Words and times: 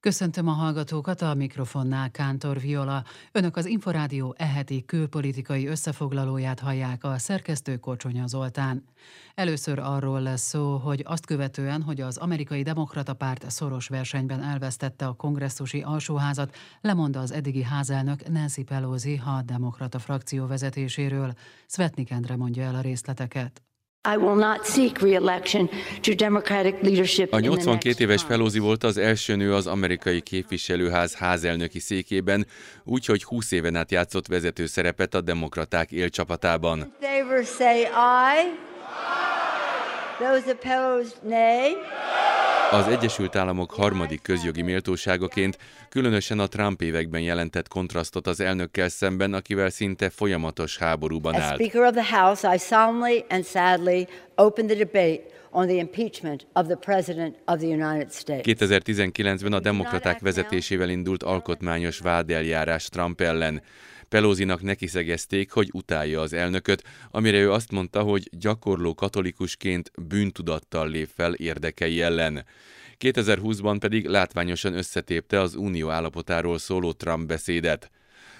Köszöntöm 0.00 0.48
a 0.48 0.52
hallgatókat 0.52 1.22
a 1.22 1.34
mikrofonnál 1.34 2.10
Kántor 2.10 2.60
Viola. 2.60 3.04
Önök 3.32 3.56
az 3.56 3.66
Inforádió 3.66 4.34
eheti 4.38 4.84
külpolitikai 4.84 5.66
összefoglalóját 5.66 6.60
hallják 6.60 7.04
a 7.04 7.18
szerkesztő 7.18 7.76
Kocsonya 7.76 8.26
Zoltán. 8.26 8.84
Először 9.34 9.78
arról 9.78 10.20
lesz 10.20 10.48
szó, 10.48 10.76
hogy 10.76 11.02
azt 11.06 11.26
követően, 11.26 11.82
hogy 11.82 12.00
az 12.00 12.16
amerikai 12.16 12.62
demokrata 12.62 13.14
párt 13.14 13.50
szoros 13.50 13.88
versenyben 13.88 14.42
elvesztette 14.42 15.06
a 15.06 15.12
kongresszusi 15.12 15.80
alsóházat, 15.80 16.56
lemond 16.80 17.16
az 17.16 17.32
eddigi 17.32 17.62
házelnök 17.62 18.28
Nancy 18.28 18.62
Pelosi 18.62 19.20
a 19.24 19.42
demokrata 19.42 19.98
frakció 19.98 20.46
vezetéséről. 20.46 21.32
Svetnik 21.66 22.10
Endre 22.10 22.36
mondja 22.36 22.62
el 22.62 22.74
a 22.74 22.80
részleteket. 22.80 23.67
A 27.30 27.38
82 27.38 27.94
éves 27.98 28.24
Pelosi 28.24 28.58
volt 28.58 28.84
az 28.84 28.96
első 28.96 29.36
nő 29.36 29.54
az 29.54 29.66
amerikai 29.66 30.20
képviselőház 30.20 31.14
házelnöki 31.14 31.78
székében, 31.78 32.46
úgyhogy 32.84 33.24
20 33.24 33.52
éven 33.52 33.76
át 33.76 33.90
játszott 33.90 34.26
vezető 34.26 34.66
szerepet 34.66 35.14
a 35.14 35.20
demokraták 35.20 35.90
élcsapatában. 35.92 36.94
Those 40.18 40.50
opposed, 40.50 41.12
nay. 41.22 41.76
Az 42.70 42.86
Egyesült 42.86 43.36
Államok 43.36 43.72
harmadik 43.72 44.22
közjogi 44.22 44.62
méltóságaként 44.62 45.58
különösen 45.88 46.38
a 46.38 46.46
Trump 46.46 46.82
években 46.82 47.20
jelentett 47.20 47.68
kontrasztot 47.68 48.26
az 48.26 48.40
elnökkel 48.40 48.88
szemben, 48.88 49.34
akivel 49.34 49.70
szinte 49.70 50.10
folyamatos 50.10 50.78
háborúban 50.78 51.34
állt. 51.34 51.54
Speaker 51.54 51.82
of 51.82 51.92
the 51.92 52.16
House, 52.20 52.54
I 52.54 52.58
solemnly 52.58 53.24
and 53.28 53.44
sadly 53.44 54.06
open 54.34 54.66
the 54.66 54.76
debate 54.76 55.20
on 55.50 55.66
the 55.66 55.76
impeachment 55.76 56.46
of 56.52 56.66
the 56.66 56.76
President 56.76 57.36
of 57.44 57.58
the 57.58 57.66
United 57.66 58.12
States. 58.12 58.44
2019-ben 58.44 59.52
a 59.52 59.60
demokraták 59.60 60.20
vezetésével 60.20 60.88
indult 60.88 61.22
alkotmányos 61.22 61.98
vádeljárás 61.98 62.88
Trump 62.88 63.20
ellen. 63.20 63.62
Pelózinak 64.08 64.62
nekiszegezték, 64.62 65.50
hogy 65.50 65.68
utálja 65.72 66.20
az 66.20 66.32
elnököt, 66.32 66.82
amire 67.10 67.38
ő 67.38 67.52
azt 67.52 67.70
mondta, 67.70 68.02
hogy 68.02 68.28
gyakorló 68.30 68.94
katolikusként 68.94 69.90
bűntudattal 70.08 70.88
lép 70.88 71.08
fel 71.14 71.34
érdekei 71.34 72.02
ellen. 72.02 72.44
2020-ban 72.98 73.76
pedig 73.80 74.06
látványosan 74.06 74.74
összetépte 74.74 75.40
az 75.40 75.54
unió 75.54 75.90
állapotáról 75.90 76.58
szóló 76.58 76.92
Trump 76.92 77.26
beszédet. 77.26 77.90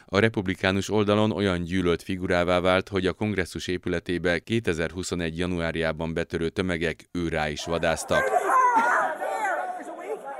A 0.06 0.18
republikánus 0.18 0.90
oldalon 0.90 1.30
olyan 1.30 1.62
gyűlölt 1.62 2.02
figurává 2.02 2.60
vált, 2.60 2.88
hogy 2.88 3.06
a 3.06 3.12
kongresszus 3.12 3.66
épületébe 3.66 4.38
2021. 4.38 5.38
januárjában 5.38 6.14
betörő 6.14 6.48
tömegek 6.48 7.08
őrá 7.12 7.48
is 7.48 7.64
vadáztak. 7.64 8.47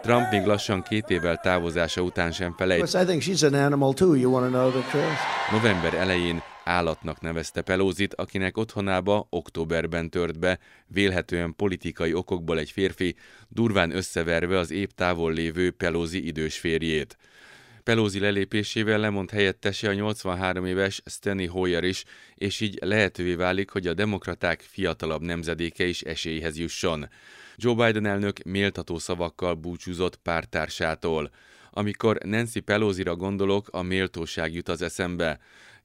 Trump 0.03 0.31
még 0.31 0.45
lassan 0.45 0.83
két 0.83 1.11
évvel 1.11 1.37
távozása 1.37 2.01
után 2.01 2.33
sem 2.33 2.55
felejt. 2.57 2.81
November 5.53 5.95
elején 5.95 6.43
állatnak 6.65 7.21
nevezte 7.21 7.63
Pelózit, 7.63 8.15
akinek 8.15 8.57
otthonába 8.57 9.27
októberben 9.31 10.11
tört 10.11 10.39
be, 10.39 10.59
vélhetően 10.87 11.57
politikai 11.57 12.15
okokból 12.15 12.59
egy 12.59 12.71
férfi, 12.71 13.17
durván 13.49 13.97
összeverve 13.97 14.59
az 14.59 14.71
épp 14.71 14.91
távol 14.95 15.33
lévő 15.33 15.71
Pelózi 15.71 16.27
idős 16.27 16.59
férjét. 16.59 17.17
Pelózi 17.83 18.19
lelépésével 18.19 18.99
lemond 18.99 19.31
helyettese 19.31 19.89
a 19.89 19.93
83 19.93 20.67
éves 20.67 21.03
Steny 21.07 21.49
Hoyer 21.49 21.85
is, 21.85 22.05
és 22.35 22.61
így 22.61 22.79
lehetővé 22.81 23.35
válik, 23.35 23.71
hogy 23.71 23.87
a 23.87 23.95
demokraták 23.95 24.61
fiatalabb 24.61 25.23
nemzedéke 25.23 25.85
is 25.85 26.01
esélyhez 26.01 26.59
jusson. 26.59 27.09
Joe 27.61 27.75
Biden 27.75 28.06
elnök 28.06 28.42
méltató 28.42 28.98
szavakkal 28.98 29.55
búcsúzott 29.55 30.17
pártársától. 30.17 31.31
Amikor 31.70 32.19
Nancy 32.25 32.61
Pelosi-ra 32.61 33.17
gondolok, 33.17 33.69
a 33.70 33.83
méltóság 33.83 34.55
jut 34.55 34.69
az 34.69 34.83
eszembe. 34.83 35.41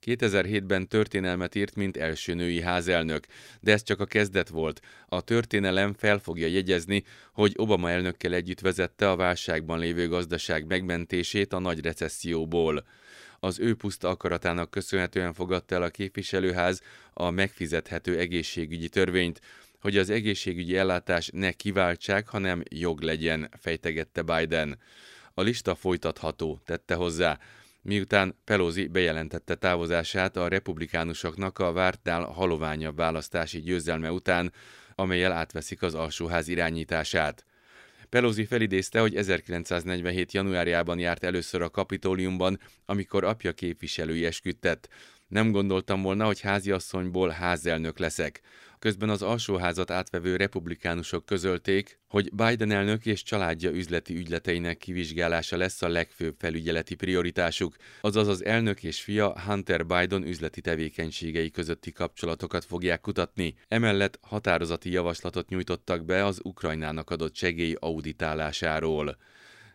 2007-ben 0.06 0.88
történelmet 0.88 1.56
írt, 1.56 1.76
mint 1.76 1.98
első 1.98 2.34
női 2.34 2.62
házelnök, 2.62 3.26
de 3.60 3.72
ez 3.72 3.84
csak 3.84 4.00
a 4.00 4.06
kezdet 4.06 4.50
volt. 4.50 4.82
A 5.08 5.22
történelem 5.22 5.94
fel 5.94 6.18
fogja 6.20 6.48
jegyezni, 6.48 7.04
hogy 7.32 7.54
Obama 7.56 7.90
elnökkel 7.90 8.34
együtt 8.34 8.60
vezette 8.60 9.10
a 9.10 9.16
válságban 9.16 9.80
lévő 9.80 10.08
gazdaság 10.08 10.66
megmentését 10.66 11.54
a 11.54 11.60
nagy 11.60 11.82
recesszióból. 11.82 12.86
Az 13.40 13.60
ő 13.60 13.76
puszta 13.76 14.10
akaratának 14.10 14.70
köszönhetően 14.70 15.34
fogadta 15.34 15.76
el 15.76 15.84
a 15.84 15.90
képviselőház 15.90 16.82
a 17.14 17.30
megfizethető 17.30 18.18
egészségügyi 18.18 18.90
törvényt, 18.90 19.42
hogy 19.84 19.98
az 19.98 20.10
egészségügyi 20.10 20.78
ellátás 20.78 21.30
ne 21.34 21.52
kiváltsák, 21.52 22.28
hanem 22.28 22.64
jog 22.70 23.02
legyen, 23.02 23.50
fejtegette 23.60 24.22
Biden. 24.22 24.80
A 25.34 25.42
lista 25.42 25.76
folytatható, 25.76 26.62
tette 26.66 26.96
hozzá, 26.96 27.40
miután 27.82 28.36
Pelosi 28.44 28.88
bejelentette 28.88 29.56
távozását 29.56 30.38
a 30.38 30.48
republikánusoknak 30.48 31.60
a 31.60 31.72
vártnál 31.72 32.24
haloványabb 32.24 32.96
választási 32.96 33.62
győzelme 33.62 34.12
után, 34.12 34.54
amelyel 34.96 35.32
átveszik 35.32 35.82
az 35.82 35.96
alsóház 35.96 36.48
irányítását. 36.48 37.46
Pelosi 38.10 38.46
felidézte, 38.46 39.00
hogy 39.00 39.16
1947. 39.16 40.32
januárjában 40.32 41.00
járt 41.00 41.24
először 41.24 41.62
a 41.62 41.70
kapitóliumban, 41.70 42.60
amikor 42.86 43.24
apja 43.24 43.52
képviselői 43.52 44.26
esküdtett. 44.26 44.90
Nem 45.28 45.52
gondoltam 45.52 46.02
volna, 46.02 46.26
hogy 46.26 46.42
háziasszonyból 46.42 47.30
házelnök 47.30 48.00
leszek. 48.00 48.42
Közben 48.84 49.10
az 49.10 49.22
alsóházat 49.22 49.92
átvevő 49.92 50.36
republikánusok 50.36 51.26
közölték, 51.26 52.00
hogy 52.08 52.34
Biden 52.34 52.72
elnök 52.72 53.06
és 53.06 53.24
családja 53.24 53.72
üzleti 53.72 54.16
ügyleteinek 54.16 54.78
kivizsgálása 54.78 55.58
lesz 55.58 55.82
a 55.82 55.88
legfőbb 55.88 56.36
felügyeleti 56.40 56.96
prioritásuk, 56.96 57.76
azaz 58.02 58.28
az 58.28 58.46
elnök 58.46 58.84
és 58.84 59.02
fia 59.02 59.42
Hunter 59.42 59.86
Biden 59.86 60.28
üzleti 60.28 60.62
tevékenységei 60.62 61.52
közötti 61.52 61.92
kapcsolatokat 61.92 62.66
fogják 62.66 63.02
kutatni. 63.02 63.56
Emellett 63.68 64.20
határozati 64.22 64.92
javaslatot 64.92 65.50
nyújtottak 65.50 66.06
be 66.06 66.26
az 66.26 66.40
Ukrajnának 66.44 67.10
adott 67.10 67.36
segély 67.36 67.76
auditálásáról. 67.80 69.18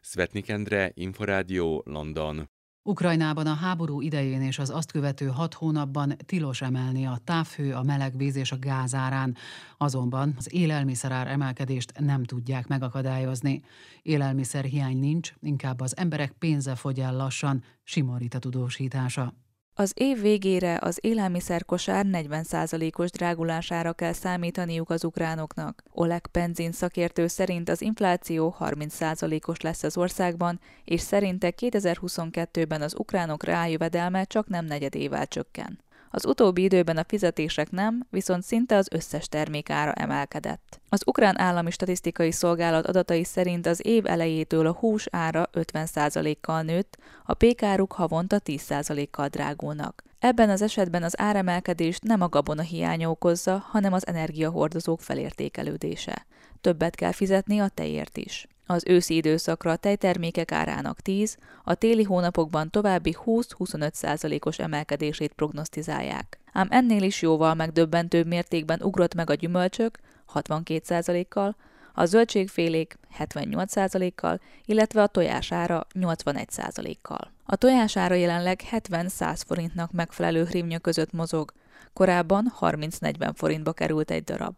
Svetnik 0.00 0.48
Endre, 0.48 0.90
Inforádió, 0.94 1.82
London. 1.86 2.48
Ukrajnában 2.82 3.46
a 3.46 3.54
háború 3.54 4.00
idején 4.00 4.42
és 4.42 4.58
az 4.58 4.70
azt 4.70 4.92
követő 4.92 5.26
hat 5.26 5.54
hónapban 5.54 6.16
tilos 6.26 6.62
emelni 6.62 7.06
a 7.06 7.20
távhő, 7.24 7.74
a 7.74 7.82
meleg 7.82 8.16
víz 8.16 8.36
és 8.36 8.52
a 8.52 8.58
gázárán, 8.58 9.36
azonban 9.76 10.34
az 10.36 10.54
élelmiszerár 10.54 11.26
emelkedést 11.26 11.92
nem 11.98 12.24
tudják 12.24 12.66
megakadályozni. 12.66 13.62
Élelmiszer 14.02 14.64
hiány 14.64 14.98
nincs, 14.98 15.32
inkább 15.40 15.80
az 15.80 15.96
emberek 15.96 16.32
pénze 16.32 16.74
fogy 16.74 17.00
el 17.00 17.16
lassan, 17.16 17.64
Simorita 17.82 18.38
tudósítása. 18.38 19.34
Az 19.80 19.92
év 19.94 20.20
végére 20.20 20.78
az 20.80 20.98
élelmiszerkosár 21.00 22.06
40%-os 22.12 23.10
drágulására 23.10 23.92
kell 23.92 24.12
számítaniuk 24.12 24.90
az 24.90 25.04
ukránoknak. 25.04 25.82
Oleg 25.92 26.26
Penzin 26.26 26.72
szakértő 26.72 27.26
szerint 27.26 27.68
az 27.68 27.80
infláció 27.82 28.56
30%-os 28.60 29.60
lesz 29.60 29.82
az 29.82 29.96
országban, 29.96 30.60
és 30.84 31.00
szerinte 31.00 31.52
2022-ben 31.56 32.82
az 32.82 32.94
ukránok 32.98 33.44
rájövedelme 33.44 34.24
csak 34.24 34.48
nem 34.48 34.64
negyedével 34.64 35.26
csökken. 35.26 35.78
Az 36.10 36.26
utóbbi 36.26 36.62
időben 36.62 36.96
a 36.96 37.04
fizetések 37.08 37.70
nem, 37.70 38.06
viszont 38.10 38.42
szinte 38.42 38.76
az 38.76 38.88
összes 38.90 39.28
termék 39.28 39.70
ára 39.70 39.92
emelkedett. 39.92 40.80
Az 40.88 41.02
Ukrán 41.06 41.38
Állami 41.38 41.70
Statisztikai 41.70 42.32
Szolgálat 42.32 42.86
adatai 42.86 43.24
szerint 43.24 43.66
az 43.66 43.86
év 43.86 44.06
elejétől 44.06 44.66
a 44.66 44.72
hús 44.72 45.06
ára 45.10 45.48
50%-kal 45.52 46.62
nőtt, 46.62 46.96
a 47.24 47.34
pékáruk 47.34 47.92
havonta 47.92 48.40
10%-kal 48.44 49.28
drágulnak. 49.28 50.02
Ebben 50.18 50.50
az 50.50 50.62
esetben 50.62 51.02
az 51.02 51.20
áremelkedést 51.20 52.02
nem 52.02 52.20
a 52.20 52.28
gabona 52.28 52.62
hiánya 52.62 53.10
okozza, 53.10 53.64
hanem 53.70 53.92
az 53.92 54.06
energiahordozók 54.06 55.00
felértékelődése. 55.00 56.26
Többet 56.60 56.94
kell 56.94 57.12
fizetni 57.12 57.58
a 57.58 57.68
tejért 57.68 58.16
is. 58.16 58.46
Az 58.70 58.82
őszi 58.86 59.14
időszakra 59.14 59.70
a 59.70 59.76
tejtermékek 59.76 60.52
árának 60.52 61.00
10, 61.00 61.36
a 61.64 61.74
téli 61.74 62.02
hónapokban 62.02 62.70
további 62.70 63.16
20-25 63.24 63.92
százalékos 63.92 64.58
emelkedését 64.58 65.32
prognosztizálják. 65.32 66.38
Ám 66.52 66.68
ennél 66.70 67.02
is 67.02 67.22
jóval 67.22 67.54
megdöbbentőbb 67.54 68.26
mértékben 68.26 68.82
ugrott 68.82 69.14
meg 69.14 69.30
a 69.30 69.34
gyümölcsök 69.34 69.98
62 70.24 70.80
százalékkal, 70.84 71.56
a 71.94 72.04
zöldségfélék 72.04 72.98
78 73.10 73.72
százalékkal, 73.72 74.40
illetve 74.64 75.02
a 75.02 75.06
tojására 75.06 75.86
81 75.92 76.50
százalékkal. 76.50 77.30
A 77.44 77.56
tojására 77.56 78.14
jelenleg 78.14 78.60
70-100 78.70 79.40
forintnak 79.46 79.92
megfelelő 79.92 80.44
hrímnya 80.44 80.78
között 80.78 81.12
mozog, 81.12 81.52
korábban 81.92 82.52
30-40 82.60 83.30
forintba 83.34 83.72
került 83.72 84.10
egy 84.10 84.24
darab. 84.24 84.54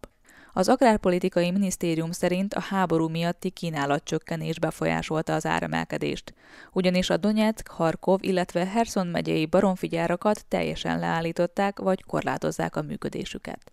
Az 0.53 0.69
Agrárpolitikai 0.69 1.51
Minisztérium 1.51 2.11
szerint 2.11 2.53
a 2.53 2.59
háború 2.59 3.07
miatti 3.07 3.49
kínálatcsökkenés 3.49 4.59
befolyásolta 4.59 5.33
az 5.33 5.45
áremelkedést, 5.45 6.33
ugyanis 6.71 7.09
a 7.09 7.17
Donetsk, 7.17 7.67
Harkov, 7.67 8.19
illetve 8.23 8.65
Herson 8.65 9.07
megyei 9.07 9.45
baromfigyárakat 9.45 10.45
teljesen 10.47 10.99
leállították 10.99 11.79
vagy 11.79 12.03
korlátozzák 12.03 12.75
a 12.75 12.81
működésüket. 12.81 13.71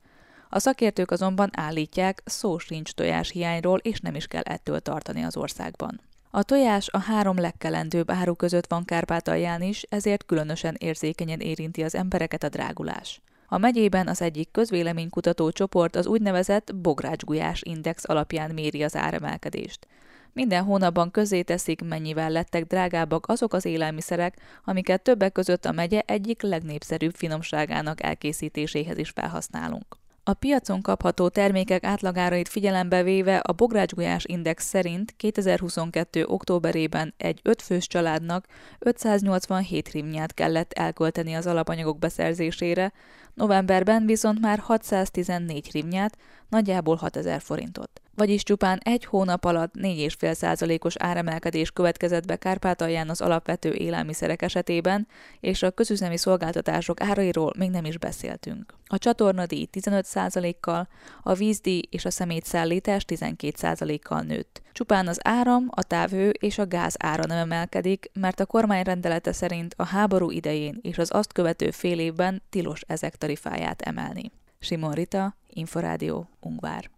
A 0.49 0.59
szakértők 0.59 1.11
azonban 1.11 1.51
állítják, 1.53 2.23
szó 2.25 2.59
sincs 2.59 2.93
tojás 2.93 3.31
hiányról, 3.31 3.79
és 3.79 4.01
nem 4.01 4.15
is 4.15 4.27
kell 4.27 4.43
ettől 4.43 4.81
tartani 4.81 5.23
az 5.23 5.37
országban. 5.37 6.01
A 6.31 6.43
tojás 6.43 6.89
a 6.89 6.99
három 6.99 7.39
legkelendőbb 7.39 8.11
áru 8.11 8.35
között 8.35 8.67
van 8.67 8.85
Kárpátalján 8.85 9.63
is, 9.63 9.83
ezért 9.83 10.27
különösen 10.27 10.77
érzékenyen 10.79 11.41
érinti 11.41 11.83
az 11.83 11.95
embereket 11.95 12.43
a 12.43 12.49
drágulás. 12.49 13.21
A 13.51 13.59
megyében 13.59 14.09
az 14.09 14.23
egyik 14.23 14.51
közvéleménykutató 14.51 15.51
csoport 15.51 15.97
az 15.97 16.07
úgynevezett 16.07 16.75
bográcsgulyás 16.77 17.63
index 17.63 18.09
alapján 18.09 18.51
méri 18.51 18.83
az 18.83 18.97
áremelkedést. 18.97 19.87
Minden 20.33 20.65
hónapban 20.65 21.11
közé 21.11 21.43
teszik, 21.43 21.81
mennyivel 21.85 22.31
lettek 22.31 22.65
drágábbak 22.65 23.29
azok 23.29 23.53
az 23.53 23.65
élelmiszerek, 23.65 24.37
amiket 24.65 25.03
többek 25.03 25.33
között 25.33 25.65
a 25.65 25.73
megye 25.73 26.03
egyik 26.07 26.43
legnépszerűbb 26.43 27.15
finomságának 27.15 28.03
elkészítéséhez 28.03 28.99
is 28.99 29.11
felhasználunk. 29.11 29.97
A 30.29 30.35
piacon 30.35 30.83
kapható 30.83 31.29
termékek 31.29 31.85
átlagárait 31.85 32.49
figyelembe 32.49 33.03
véve 33.03 33.37
a 33.37 33.53
Bográcsgulyás 33.53 34.25
Index 34.25 34.65
szerint 34.65 35.15
2022. 35.17 36.25
októberében 36.27 37.15
egy 37.17 37.41
ötfős 37.43 37.87
családnak 37.87 38.47
587 38.79 39.91
rimnyát 39.91 40.35
kellett 40.35 40.73
elkölteni 40.73 41.35
az 41.35 41.47
alapanyagok 41.47 41.99
beszerzésére, 41.99 42.93
novemberben 43.39 44.07
viszont 44.07 44.41
már 44.41 44.59
614 44.59 45.71
rimnyát, 45.73 46.17
nagyjából 46.49 46.97
6000 46.97 47.41
forintot 47.41 48.01
vagyis 48.19 48.43
csupán 48.43 48.81
egy 48.83 49.05
hónap 49.05 49.45
alatt 49.45 49.75
4,5%-os 49.75 50.95
áremelkedés 50.99 51.71
következett 51.71 52.27
be 52.27 52.37
Kárpátalján 52.37 53.09
az 53.09 53.21
alapvető 53.21 53.73
élelmiszerek 53.73 54.43
esetében, 54.43 55.07
és 55.41 55.63
a 55.63 55.71
közüzemi 55.71 56.17
szolgáltatások 56.17 57.01
árairól 57.01 57.53
még 57.59 57.71
nem 57.71 57.85
is 57.85 57.99
beszéltünk. 57.99 58.75
A 58.87 58.99
csatornadíj 58.99 59.69
15%-kal, 59.73 60.89
a 61.23 61.35
vízdíj 61.35 61.83
és 61.91 62.05
a 62.05 62.11
szemétszállítás 62.11 63.05
12%-kal 63.07 64.21
nőtt. 64.21 64.63
Csupán 64.73 65.09
az 65.09 65.19
áram, 65.23 65.69
a 65.71 65.83
távhő 65.83 66.31
és 66.31 66.59
a 66.59 66.67
gáz 66.67 66.95
ára 66.99 67.27
nem 67.27 67.39
emelkedik, 67.39 68.11
mert 68.13 68.41
a 68.41 68.47
kormány 68.47 68.83
rendelete 68.83 69.33
szerint 69.33 69.75
a 69.77 69.85
háború 69.85 70.31
idején 70.31 70.79
és 70.83 70.99
az 70.99 71.11
azt 71.15 71.33
követő 71.33 71.71
fél 71.71 71.99
évben 71.99 72.43
tilos 72.51 72.81
ezek 72.87 73.17
tarifáját 73.17 73.83
emelni. 73.83 74.31
Simon 74.59 74.93
Rita, 74.93 75.37
Inforádió, 75.47 76.29
Ungvár. 76.41 76.98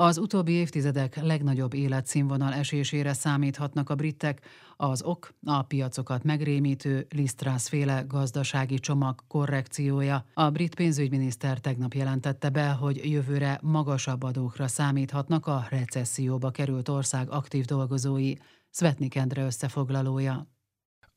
Az 0.00 0.18
utóbbi 0.18 0.52
évtizedek 0.52 1.16
legnagyobb 1.22 1.74
életszínvonal 1.74 2.52
esésére 2.52 3.12
számíthatnak 3.12 3.90
a 3.90 3.94
britek, 3.94 4.40
az 4.76 5.02
ok 5.02 5.34
a 5.44 5.62
piacokat 5.62 6.24
megrémítő 6.24 7.06
Lisztrász 7.10 7.68
féle 7.68 8.04
gazdasági 8.08 8.78
csomag 8.78 9.20
korrekciója. 9.28 10.24
A 10.34 10.50
brit 10.50 10.74
pénzügyminiszter 10.74 11.58
tegnap 11.58 11.94
jelentette 11.94 12.48
be, 12.48 12.70
hogy 12.70 13.10
jövőre 13.10 13.58
magasabb 13.62 14.22
adókra 14.22 14.68
számíthatnak 14.68 15.46
a 15.46 15.66
recesszióba 15.70 16.50
került 16.50 16.88
ország 16.88 17.30
aktív 17.30 17.64
dolgozói. 17.64 18.32
Svetnik 18.70 19.14
Endre 19.14 19.44
összefoglalója. 19.44 20.57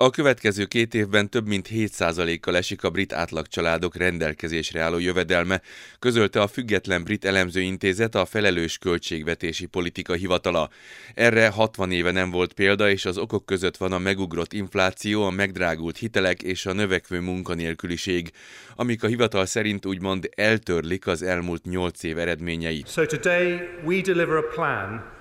A 0.02 0.10
következő 0.10 0.66
két 0.66 0.94
évben 0.94 1.30
több 1.30 1.48
mint 1.48 1.68
7%-kal 1.72 2.58
esik 2.58 2.84
a 2.84 2.90
brit 2.90 3.14
átlagcsaládok 3.14 3.96
rendelkezésre 3.96 4.82
álló 4.82 5.00
jövedelme, 5.00 5.62
közölte 6.00 6.42
a 6.42 6.48
független 6.48 7.04
brit 7.04 7.26
elemzőintézet 7.26 8.16
a 8.16 8.26
felelős 8.26 8.78
költségvetési 8.78 9.66
politika 9.66 10.14
hivatala. 10.14 10.70
Erre 11.14 11.50
60 11.50 11.92
éve 11.92 12.12
nem 12.12 12.32
volt 12.32 12.54
példa, 12.54 12.90
és 12.90 13.06
az 13.06 13.18
okok 13.18 13.46
között 13.46 13.78
van 13.78 13.92
a 13.92 14.00
megugrott 14.00 14.54
infláció, 14.54 15.24
a 15.24 15.30
megdrágult 15.30 15.98
hitelek 15.98 16.44
és 16.44 16.66
a 16.66 16.74
növekvő 16.74 17.20
munkanélküliség, 17.20 18.32
amik 18.76 19.04
a 19.04 19.08
hivatal 19.08 19.46
szerint 19.46 19.86
úgymond 19.86 20.30
eltörlik 20.36 21.08
az 21.08 21.22
elmúlt 21.22 21.64
8 21.64 22.04
év 22.04 22.18
eredményeit. 22.18 22.88
So 22.88 23.06
today 23.06 23.60
we 23.84 24.02
deliver 24.02 24.36
a 24.36 24.48
plan 24.54 25.20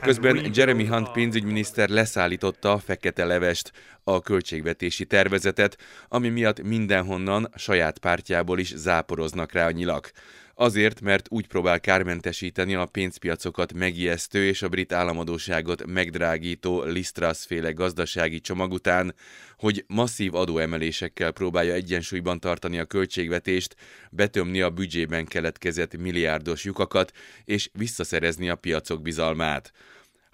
Közben 0.00 0.50
Jeremy 0.52 0.86
Hunt 0.86 1.10
pénzügyminiszter 1.10 1.88
leszállította 1.88 2.72
a 2.72 2.78
fekete 2.78 3.24
levest, 3.24 3.72
a 4.08 4.20
költségvetési 4.20 5.04
tervezetet, 5.04 5.78
ami 6.08 6.28
miatt 6.28 6.62
mindenhonnan 6.62 7.48
saját 7.56 7.98
pártjából 7.98 8.58
is 8.58 8.72
záporoznak 8.76 9.52
rá 9.52 9.66
a 9.66 9.70
nyilak. 9.70 10.12
Azért, 10.54 11.00
mert 11.00 11.26
úgy 11.30 11.46
próbál 11.46 11.80
kármentesíteni 11.80 12.74
a 12.74 12.86
pénzpiacokat 12.86 13.72
megijesztő 13.72 14.44
és 14.44 14.62
a 14.62 14.68
brit 14.68 14.92
államadóságot 14.92 15.86
megdrágító 15.86 16.82
Lisztrasz 16.82 17.44
féle 17.44 17.70
gazdasági 17.70 18.40
csomag 18.40 18.72
után, 18.72 19.14
hogy 19.58 19.84
masszív 19.86 20.34
adóemelésekkel 20.34 21.30
próbálja 21.30 21.72
egyensúlyban 21.72 22.40
tartani 22.40 22.78
a 22.78 22.84
költségvetést, 22.84 23.76
betömni 24.10 24.60
a 24.60 24.70
büdzsében 24.70 25.24
keletkezett 25.24 25.96
milliárdos 25.96 26.64
lyukakat 26.64 27.12
és 27.44 27.70
visszaszerezni 27.72 28.48
a 28.48 28.56
piacok 28.56 29.02
bizalmát. 29.02 29.72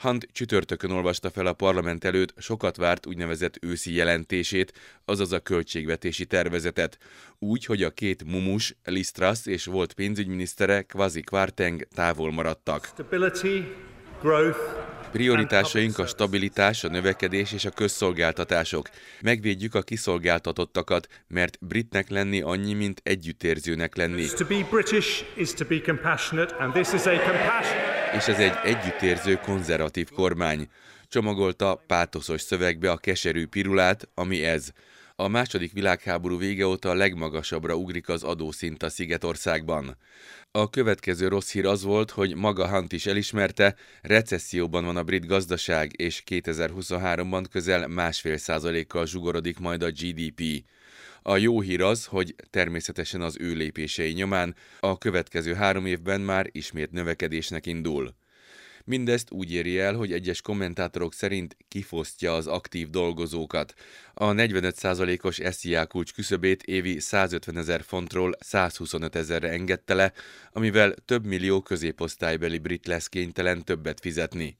Hunt 0.03 0.29
csütörtökön 0.33 0.91
olvasta 0.91 1.31
fel 1.31 1.47
a 1.47 1.53
parlament 1.53 2.05
előtt 2.05 2.35
sokat 2.39 2.77
várt 2.77 3.07
úgynevezett 3.07 3.59
őszi 3.61 3.93
jelentését, 3.93 4.73
azaz 5.05 5.33
a 5.33 5.41
költségvetési 5.41 6.27
tervezetet, 6.27 6.99
úgy, 7.39 7.65
hogy 7.65 7.83
a 7.83 7.91
két 7.91 8.25
mumus, 8.25 8.75
Lisztrasz 8.85 9.47
és 9.47 9.65
volt 9.65 9.93
pénzügyminisztere, 9.93 10.83
Kvazi 10.83 11.21
Kvarteng 11.21 11.87
távol 11.95 12.33
maradtak. 12.33 12.85
Stability, 12.85 13.65
growth, 14.21 14.59
Prioritásaink 15.13 15.99
a 15.99 16.07
stabilitás, 16.07 16.85
a 16.85 16.89
növekedés 16.89 17.53
és 17.53 17.65
a 17.65 17.71
közszolgáltatások. 17.71 18.89
Megvédjük 19.21 19.75
a 19.75 19.83
kiszolgáltatottakat, 19.83 21.07
mert 21.29 21.59
britnek 21.61 22.11
lenni 22.11 22.41
annyi, 22.41 22.73
mint 22.73 23.01
együttérzőnek 23.05 23.97
lenni. 23.97 24.27
És 28.17 28.29
ez 28.29 28.38
egy 28.38 28.55
együttérző 28.64 29.35
konzervatív 29.35 30.11
kormány. 30.11 30.69
Csomagolta 31.09 31.82
pátoszos 31.87 32.41
szövegbe 32.41 32.91
a 32.91 32.97
keserű 32.97 33.47
pirulát, 33.47 34.09
ami 34.14 34.44
ez. 34.44 34.69
A 35.17 35.29
második 35.29 35.73
világháború 35.73 36.38
vége 36.38 36.67
óta 36.67 36.91
a 36.91 36.94
legmagasabbra 36.94 37.75
ugrik 37.75 38.09
az 38.09 38.23
adószint 38.23 38.82
a 38.82 38.88
Szigetországban. 38.88 39.97
A 40.50 40.70
következő 40.70 41.29
rossz 41.29 41.53
hír 41.53 41.67
az 41.67 41.82
volt, 41.82 42.11
hogy 42.11 42.35
maga 42.35 42.69
Hunt 42.69 42.93
is 42.93 43.06
elismerte, 43.06 43.75
recesszióban 44.00 44.85
van 44.85 44.97
a 44.97 45.03
brit 45.03 45.26
gazdaság, 45.26 45.91
és 45.97 46.23
2023-ban 46.26 47.44
közel 47.50 47.88
másfél 47.88 48.37
százalékkal 48.37 49.06
zsugorodik 49.06 49.58
majd 49.58 49.82
a 49.82 49.91
GDP. 49.91 50.65
A 51.23 51.37
jó 51.37 51.61
hír 51.61 51.81
az, 51.83 52.05
hogy 52.05 52.35
természetesen 52.51 53.21
az 53.21 53.37
ő 53.41 53.53
lépései 53.53 54.13
nyomán 54.13 54.55
a 54.81 54.99
következő 54.99 55.55
három 55.55 55.87
évben 55.87 56.21
már 56.21 56.49
ismét 56.53 56.93
növekedésnek 56.93 57.67
indul. 57.67 58.15
Mindezt 58.85 59.31
úgy 59.31 59.53
éri 59.53 59.79
el, 59.79 59.95
hogy 59.95 60.13
egyes 60.13 60.41
kommentátorok 60.41 61.15
szerint 61.15 61.57
kifosztja 61.69 62.35
az 62.35 62.46
aktív 62.46 62.91
dolgozókat. 62.91 63.75
A 64.15 64.25
45%-os 64.25 65.41
SZIA 65.51 65.87
kulcs 65.87 66.13
küszöbét 66.13 66.63
évi 66.63 67.01
150 67.01 67.56
ezer 67.56 67.82
fontról 67.82 68.37
125 68.41 69.17
ezerre 69.17 69.49
engedte 69.49 69.94
le, 69.94 70.13
amivel 70.53 70.94
több 71.05 71.27
millió 71.27 71.61
középosztálybeli 71.61 72.58
brit 72.58 72.87
lesz 72.87 73.06
kénytelen 73.06 73.65
többet 73.65 74.01
fizetni. 74.01 74.58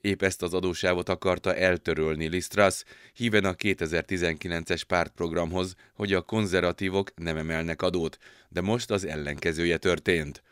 Épp 0.00 0.22
ezt 0.22 0.42
az 0.42 0.54
adósávot 0.54 1.08
akarta 1.08 1.54
eltörölni 1.54 2.28
Lisztrasz, 2.28 2.84
híven 3.12 3.44
a 3.44 3.54
2019-es 3.54 4.82
pártprogramhoz, 4.86 5.74
hogy 5.94 6.12
a 6.12 6.22
konzervatívok 6.22 7.10
nem 7.16 7.36
emelnek 7.36 7.82
adót, 7.82 8.18
de 8.48 8.60
most 8.60 8.90
az 8.90 9.04
ellenkezője 9.04 9.76
történt. 9.76 10.42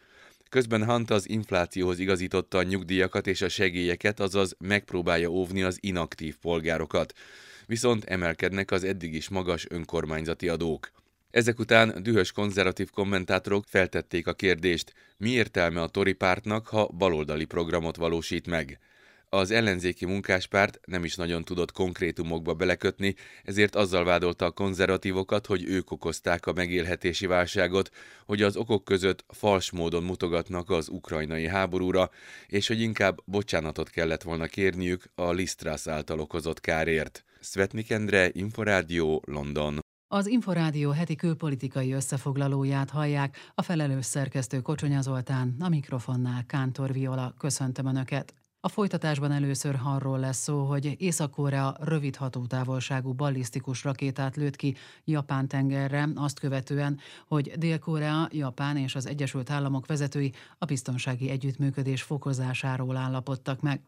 Közben 0.48 0.84
Hunt 0.84 1.10
az 1.10 1.28
inflációhoz 1.28 1.98
igazította 1.98 2.58
a 2.58 2.62
nyugdíjakat 2.62 3.26
és 3.26 3.42
a 3.42 3.48
segélyeket, 3.48 4.20
azaz 4.20 4.56
megpróbálja 4.58 5.28
óvni 5.28 5.62
az 5.62 5.78
inaktív 5.80 6.36
polgárokat. 6.36 7.12
Viszont 7.66 8.04
emelkednek 8.04 8.70
az 8.70 8.84
eddig 8.84 9.14
is 9.14 9.28
magas 9.28 9.66
önkormányzati 9.68 10.48
adók. 10.48 10.90
Ezek 11.30 11.58
után 11.58 12.02
dühös 12.02 12.32
konzervatív 12.32 12.90
kommentátorok 12.90 13.64
feltették 13.68 14.26
a 14.26 14.34
kérdést, 14.34 14.92
mi 15.16 15.30
értelme 15.30 15.82
a 15.82 15.88
Tori 15.88 16.12
pártnak, 16.12 16.66
ha 16.66 16.86
baloldali 16.86 17.44
programot 17.44 17.96
valósít 17.96 18.46
meg. 18.46 18.78
Az 19.28 19.50
ellenzéki 19.50 20.04
munkáspárt 20.04 20.80
nem 20.84 21.04
is 21.04 21.14
nagyon 21.14 21.44
tudott 21.44 21.72
konkrétumokba 21.72 22.54
belekötni, 22.54 23.14
ezért 23.44 23.74
azzal 23.74 24.04
vádolta 24.04 24.44
a 24.44 24.50
konzervatívokat, 24.50 25.46
hogy 25.46 25.64
ők 25.64 25.90
okozták 25.90 26.46
a 26.46 26.52
megélhetési 26.52 27.26
válságot, 27.26 27.90
hogy 28.24 28.42
az 28.42 28.56
okok 28.56 28.84
között 28.84 29.24
fals 29.28 29.70
módon 29.70 30.02
mutogatnak 30.02 30.70
az 30.70 30.88
ukrajnai 30.88 31.46
háborúra, 31.46 32.10
és 32.46 32.66
hogy 32.66 32.80
inkább 32.80 33.18
bocsánatot 33.24 33.90
kellett 33.90 34.22
volna 34.22 34.46
kérniük 34.46 35.04
a 35.14 35.32
Lisztrász 35.32 35.86
által 35.86 36.20
okozott 36.20 36.60
kárért. 36.60 37.24
Svetnik 37.40 37.90
Endre, 37.90 38.30
Inforádió, 38.32 39.22
London. 39.26 39.78
Az 40.08 40.26
Inforádió 40.26 40.90
heti 40.90 41.16
külpolitikai 41.16 41.92
összefoglalóját 41.92 42.90
hallják, 42.90 43.36
a 43.54 43.62
felelős 43.62 44.04
szerkesztő 44.04 44.60
Kocsonya 44.60 45.00
Zoltán, 45.00 45.56
a 45.60 45.68
mikrofonnál 45.68 46.44
Kántor 46.46 46.92
Viola. 46.92 47.34
Köszöntöm 47.38 47.86
Önöket! 47.86 48.34
A 48.66 48.68
folytatásban 48.68 49.32
először 49.32 49.78
arról 49.84 50.18
lesz 50.18 50.42
szó, 50.42 50.64
hogy 50.64 50.96
Észak-Korea 50.98 51.76
rövid 51.80 52.16
hatótávolságú 52.16 53.12
ballisztikus 53.12 53.84
rakétát 53.84 54.36
lőtt 54.36 54.56
ki 54.56 54.74
Japán 55.04 55.48
tengerre, 55.48 56.08
azt 56.14 56.38
követően, 56.38 56.98
hogy 57.26 57.52
Dél-Korea, 57.58 58.28
Japán 58.32 58.76
és 58.76 58.94
az 58.94 59.06
Egyesült 59.06 59.50
Államok 59.50 59.86
vezetői 59.86 60.32
a 60.58 60.64
biztonsági 60.64 61.30
együttműködés 61.30 62.02
fokozásáról 62.02 62.96
állapodtak 62.96 63.60
meg. 63.60 63.80